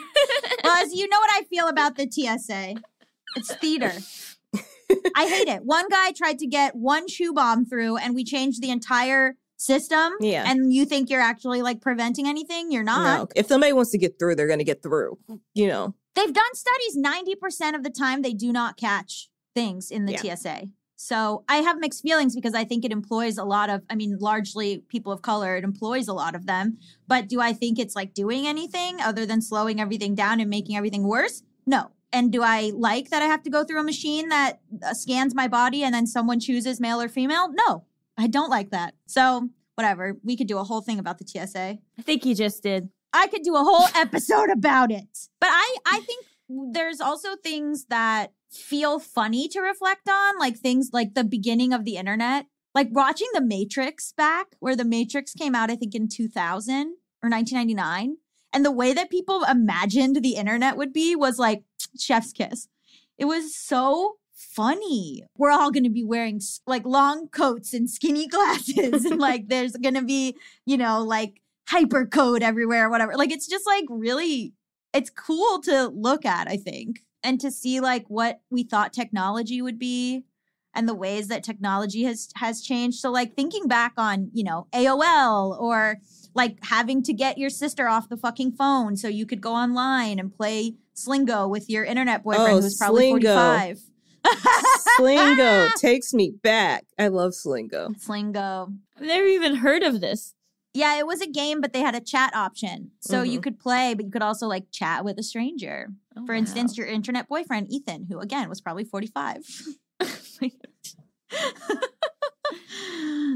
[0.64, 2.76] Well, as you know what I feel about the TSA.
[3.36, 3.92] It's theater.
[5.16, 5.64] I hate it.
[5.64, 10.14] One guy tried to get one shoe bomb through and we changed the entire system.
[10.20, 10.44] Yeah.
[10.50, 12.72] And you think you're actually like preventing anything?
[12.72, 13.20] You're not.
[13.20, 15.18] No, if somebody wants to get through, they're going to get through.
[15.54, 20.06] You know, They've done studies 90% of the time they do not catch things in
[20.06, 20.36] the Yeah.
[20.36, 20.70] TSA.
[20.98, 24.18] So I have mixed feelings because I think it employs a lot of, I mean,
[24.20, 26.78] largely people of color, it employs a lot of them.
[27.06, 30.78] But do I think it's like doing anything other than slowing everything down and making
[30.78, 31.44] everything worse?
[31.66, 31.92] No.
[32.16, 35.36] And do I like that I have to go through a machine that uh, scans
[35.36, 37.50] my body and then someone chooses male or female?
[37.52, 37.84] No,
[38.18, 38.94] I don't like that.
[39.06, 40.16] So whatever.
[40.24, 41.78] We could do a whole thing about the TSA.
[42.00, 42.88] I think you just did.
[43.12, 45.28] I could do a whole episode about it.
[45.42, 50.92] But I I think there's also things that feel funny to reflect on, like things
[50.94, 52.46] like the beginning of the internet.
[52.74, 57.30] Like watching The Matrix back, where The Matrix came out, I think in 2000 or
[57.30, 58.18] 1999.
[58.56, 61.64] And the way that people imagined the internet would be was like
[62.00, 62.70] chef's kiss.
[63.18, 65.24] It was so funny.
[65.38, 69.04] We're all going to be wearing like long coats and skinny glasses.
[69.04, 73.18] and like there's going to be, you know, like hyper code everywhere, or whatever.
[73.18, 74.54] Like it's just like really,
[74.94, 79.62] it's cool to look at, I think, and to see like what we thought technology
[79.62, 80.24] would be
[80.74, 83.00] and the ways that technology has has changed.
[83.00, 85.98] So like thinking back on, you know, AOL or
[86.36, 90.20] like having to get your sister off the fucking phone so you could go online
[90.20, 93.34] and play Slingo with your internet boyfriend Oh, who's probably Slingo.
[93.34, 93.80] 45.
[95.00, 96.86] Slingo takes me back.
[97.00, 97.96] I love Slingo.
[97.98, 98.76] Slingo.
[98.98, 100.34] I've never even heard of this.
[100.74, 102.92] Yeah, it was a game, but they had a chat option.
[103.00, 103.44] So you Mhm.
[103.44, 105.94] could play, but you could also like chat with a stranger.
[106.18, 109.46] Oh, For instance, your internet boyfriend, Ethan, who again was probably 45.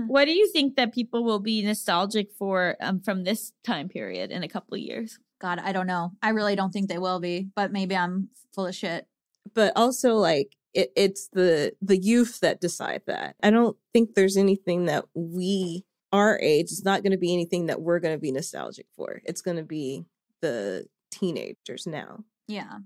[0.07, 4.31] what do you think that people will be nostalgic for um, from this time period
[4.31, 5.19] in a couple of years?
[5.40, 6.11] God, I don't know.
[6.22, 9.07] I really don't think they will be, but maybe I'm full of shit.
[9.53, 13.36] But also like it, it's the the youth that decide that.
[13.41, 17.68] I don't think there's anything that we our age is not going to be anything
[17.68, 19.22] that we're going to be nostalgic for.
[19.26, 20.06] It's going to be
[20.41, 22.23] the teenagers now.
[22.48, 22.80] Yeah.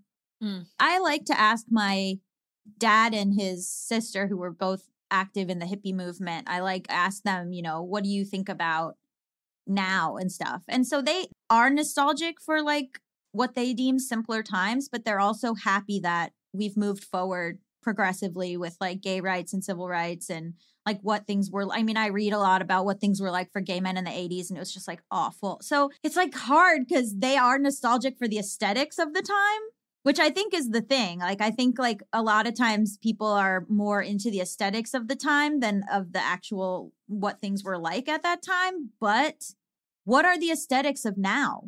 [0.44, 0.66] Mm.
[0.80, 2.16] I like to ask my
[2.78, 7.24] dad and his sister, who were both active in the hippie movement, I like ask
[7.24, 8.96] them, you know, what do you think about
[9.68, 10.64] now and stuff?
[10.68, 13.00] And so they are nostalgic for like
[13.32, 18.76] what they deem simpler times, but they're also happy that we've moved forward progressively with
[18.82, 20.54] like gay rights and civil rights and
[20.86, 23.52] like what things were I mean I read a lot about what things were like
[23.52, 25.60] for gay men in the 80s and it was just like awful.
[25.62, 29.62] So it's like hard cuz they are nostalgic for the aesthetics of the time,
[30.04, 31.20] which I think is the thing.
[31.20, 35.08] Like I think like a lot of times people are more into the aesthetics of
[35.08, 39.52] the time than of the actual what things were like at that time, but
[40.04, 41.64] what are the aesthetics of now?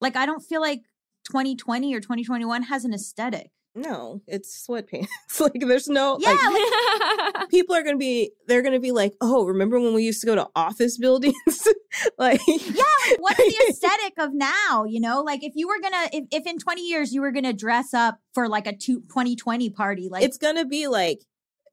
[0.00, 0.82] Like I don't feel like
[1.24, 3.50] 2020 or 2021 has an aesthetic.
[3.78, 5.06] No, it's sweatpants.
[5.40, 8.90] like there's no Yeah, like like people are going to be they're going to be
[8.90, 11.36] like, "Oh, remember when we used to go to office buildings?"
[12.18, 14.84] like yeah, like what's the aesthetic of now?
[14.84, 17.52] You know, like if you were gonna, if, if in 20 years you were gonna
[17.52, 21.22] dress up for like a two, 2020 party, like it's going to be like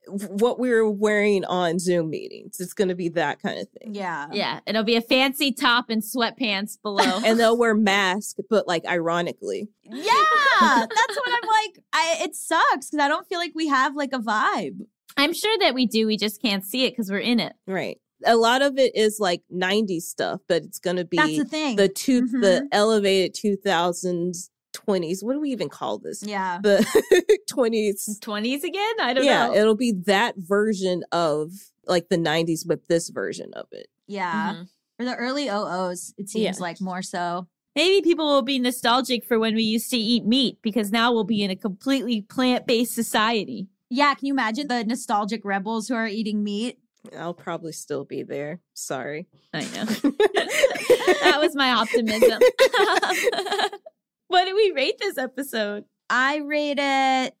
[0.08, 2.60] what we were wearing on Zoom meetings.
[2.60, 3.94] It's going to be that kind of thing.
[3.94, 7.20] yeah, yeah, it'll be a fancy top and sweatpants below.
[7.24, 9.68] And they'll wear masks, but like ironically.
[9.82, 10.12] yeah.
[10.60, 11.78] That's what I'm like.
[11.92, 14.78] I it sucks because I don't feel like we have like a vibe.
[15.16, 16.06] I'm sure that we do.
[16.06, 17.54] We just can't see it because we're in it.
[17.66, 17.98] Right.
[18.24, 21.44] A lot of it is like 90s stuff, but it's going to be That's the
[21.44, 21.76] thing.
[21.76, 22.40] the two Mhm.
[22.42, 25.22] the elevated 2000s 20s.
[25.24, 26.22] What do we even call this?
[26.22, 26.78] yeah, The
[27.50, 28.18] 20s.
[28.20, 28.94] 20s again?
[29.00, 29.54] I don't Yeah, know.
[29.54, 31.52] Yeah, it'll be that version of
[31.86, 33.88] like the 90s but this version of it.
[34.06, 34.54] yeah.
[34.54, 34.68] Mhm.
[34.98, 36.14] Or the early OOs.
[36.16, 36.62] It seems Yeah.
[36.62, 37.46] like more so.
[37.74, 41.24] Maybe people will be nostalgic for when we used to eat meat because now we'll
[41.24, 43.68] be in a completely plant based society.
[43.90, 46.78] Yeah, can you imagine the nostalgic rebels who are eating meat?
[47.16, 48.60] I'll probably still be there.
[48.74, 49.26] Sorry.
[49.54, 49.84] I know.
[49.84, 52.40] that was my optimism.
[54.28, 55.84] What did we rate this episode?
[56.08, 57.34] I rate it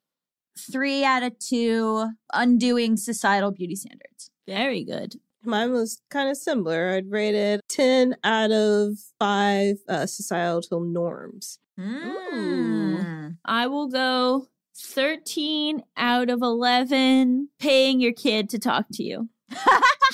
[0.58, 4.30] three out of two, undoing societal beauty standards.
[4.46, 5.16] Very good.
[5.44, 6.90] Mine was kind of similar.
[6.90, 11.58] I'd rate it 10 out of 5 uh, societal norms.
[11.78, 13.36] Mm.
[13.44, 19.28] I will go 13 out of 11 paying your kid to talk to you.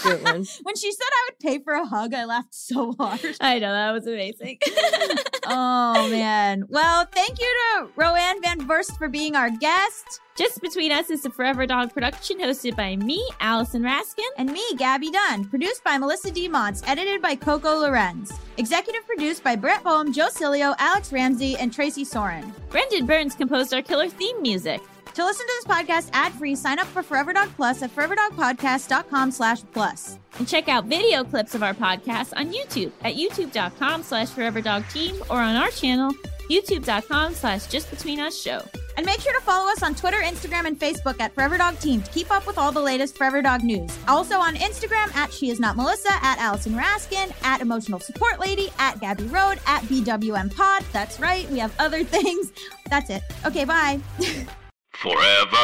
[0.02, 0.47] Good one.
[0.62, 3.20] when she said I would pay for a hug, I laughed so hard.
[3.40, 4.59] I know, that was amazing.
[5.47, 6.64] oh man.
[6.69, 7.47] Well, thank you
[7.77, 10.20] to Roanne Van Voorst for being our guest.
[10.35, 14.28] Just Between Us is a Forever Dog production hosted by me, Allison Raskin.
[14.39, 15.44] And me, Gabby Dunn.
[15.44, 16.48] Produced by Melisa D.
[16.48, 16.82] Monts.
[16.86, 18.32] Edited by Coco Lorenz.
[18.56, 22.51] Executive produced by Brett Boham, Joe Cilio, Alex Ramsey, and Tracy Soren.
[22.70, 24.81] Brendan Burns composed our killer theme music.
[25.14, 29.60] To listen to this podcast ad-free, sign up for Forever Dog Plus at foreverdogpodcast.com slash
[29.72, 30.18] plus.
[30.39, 35.36] And check out video clips of our podcast on YouTube at youtube.com slash foreverdogteam or
[35.36, 36.12] on our channel,
[36.48, 38.66] youtube.com slash justbetweenusshow.
[38.97, 42.01] And make sure to follow us on Twitter, Instagram, and Facebook at Forever Dog Team
[42.02, 43.90] to keep up with all the latest Forever Dog news.
[44.09, 48.70] Also on Instagram at She Is Not Melisa, at Allison Raskin, at Emotional Support Lady,
[48.78, 50.84] at Gabby Road, at BWM Pod.
[50.93, 52.51] That's right, we have other things.
[52.89, 53.22] That's it.
[53.44, 54.01] Okay, bye.
[54.94, 55.56] Forever.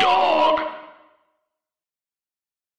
[0.00, 0.60] Dog.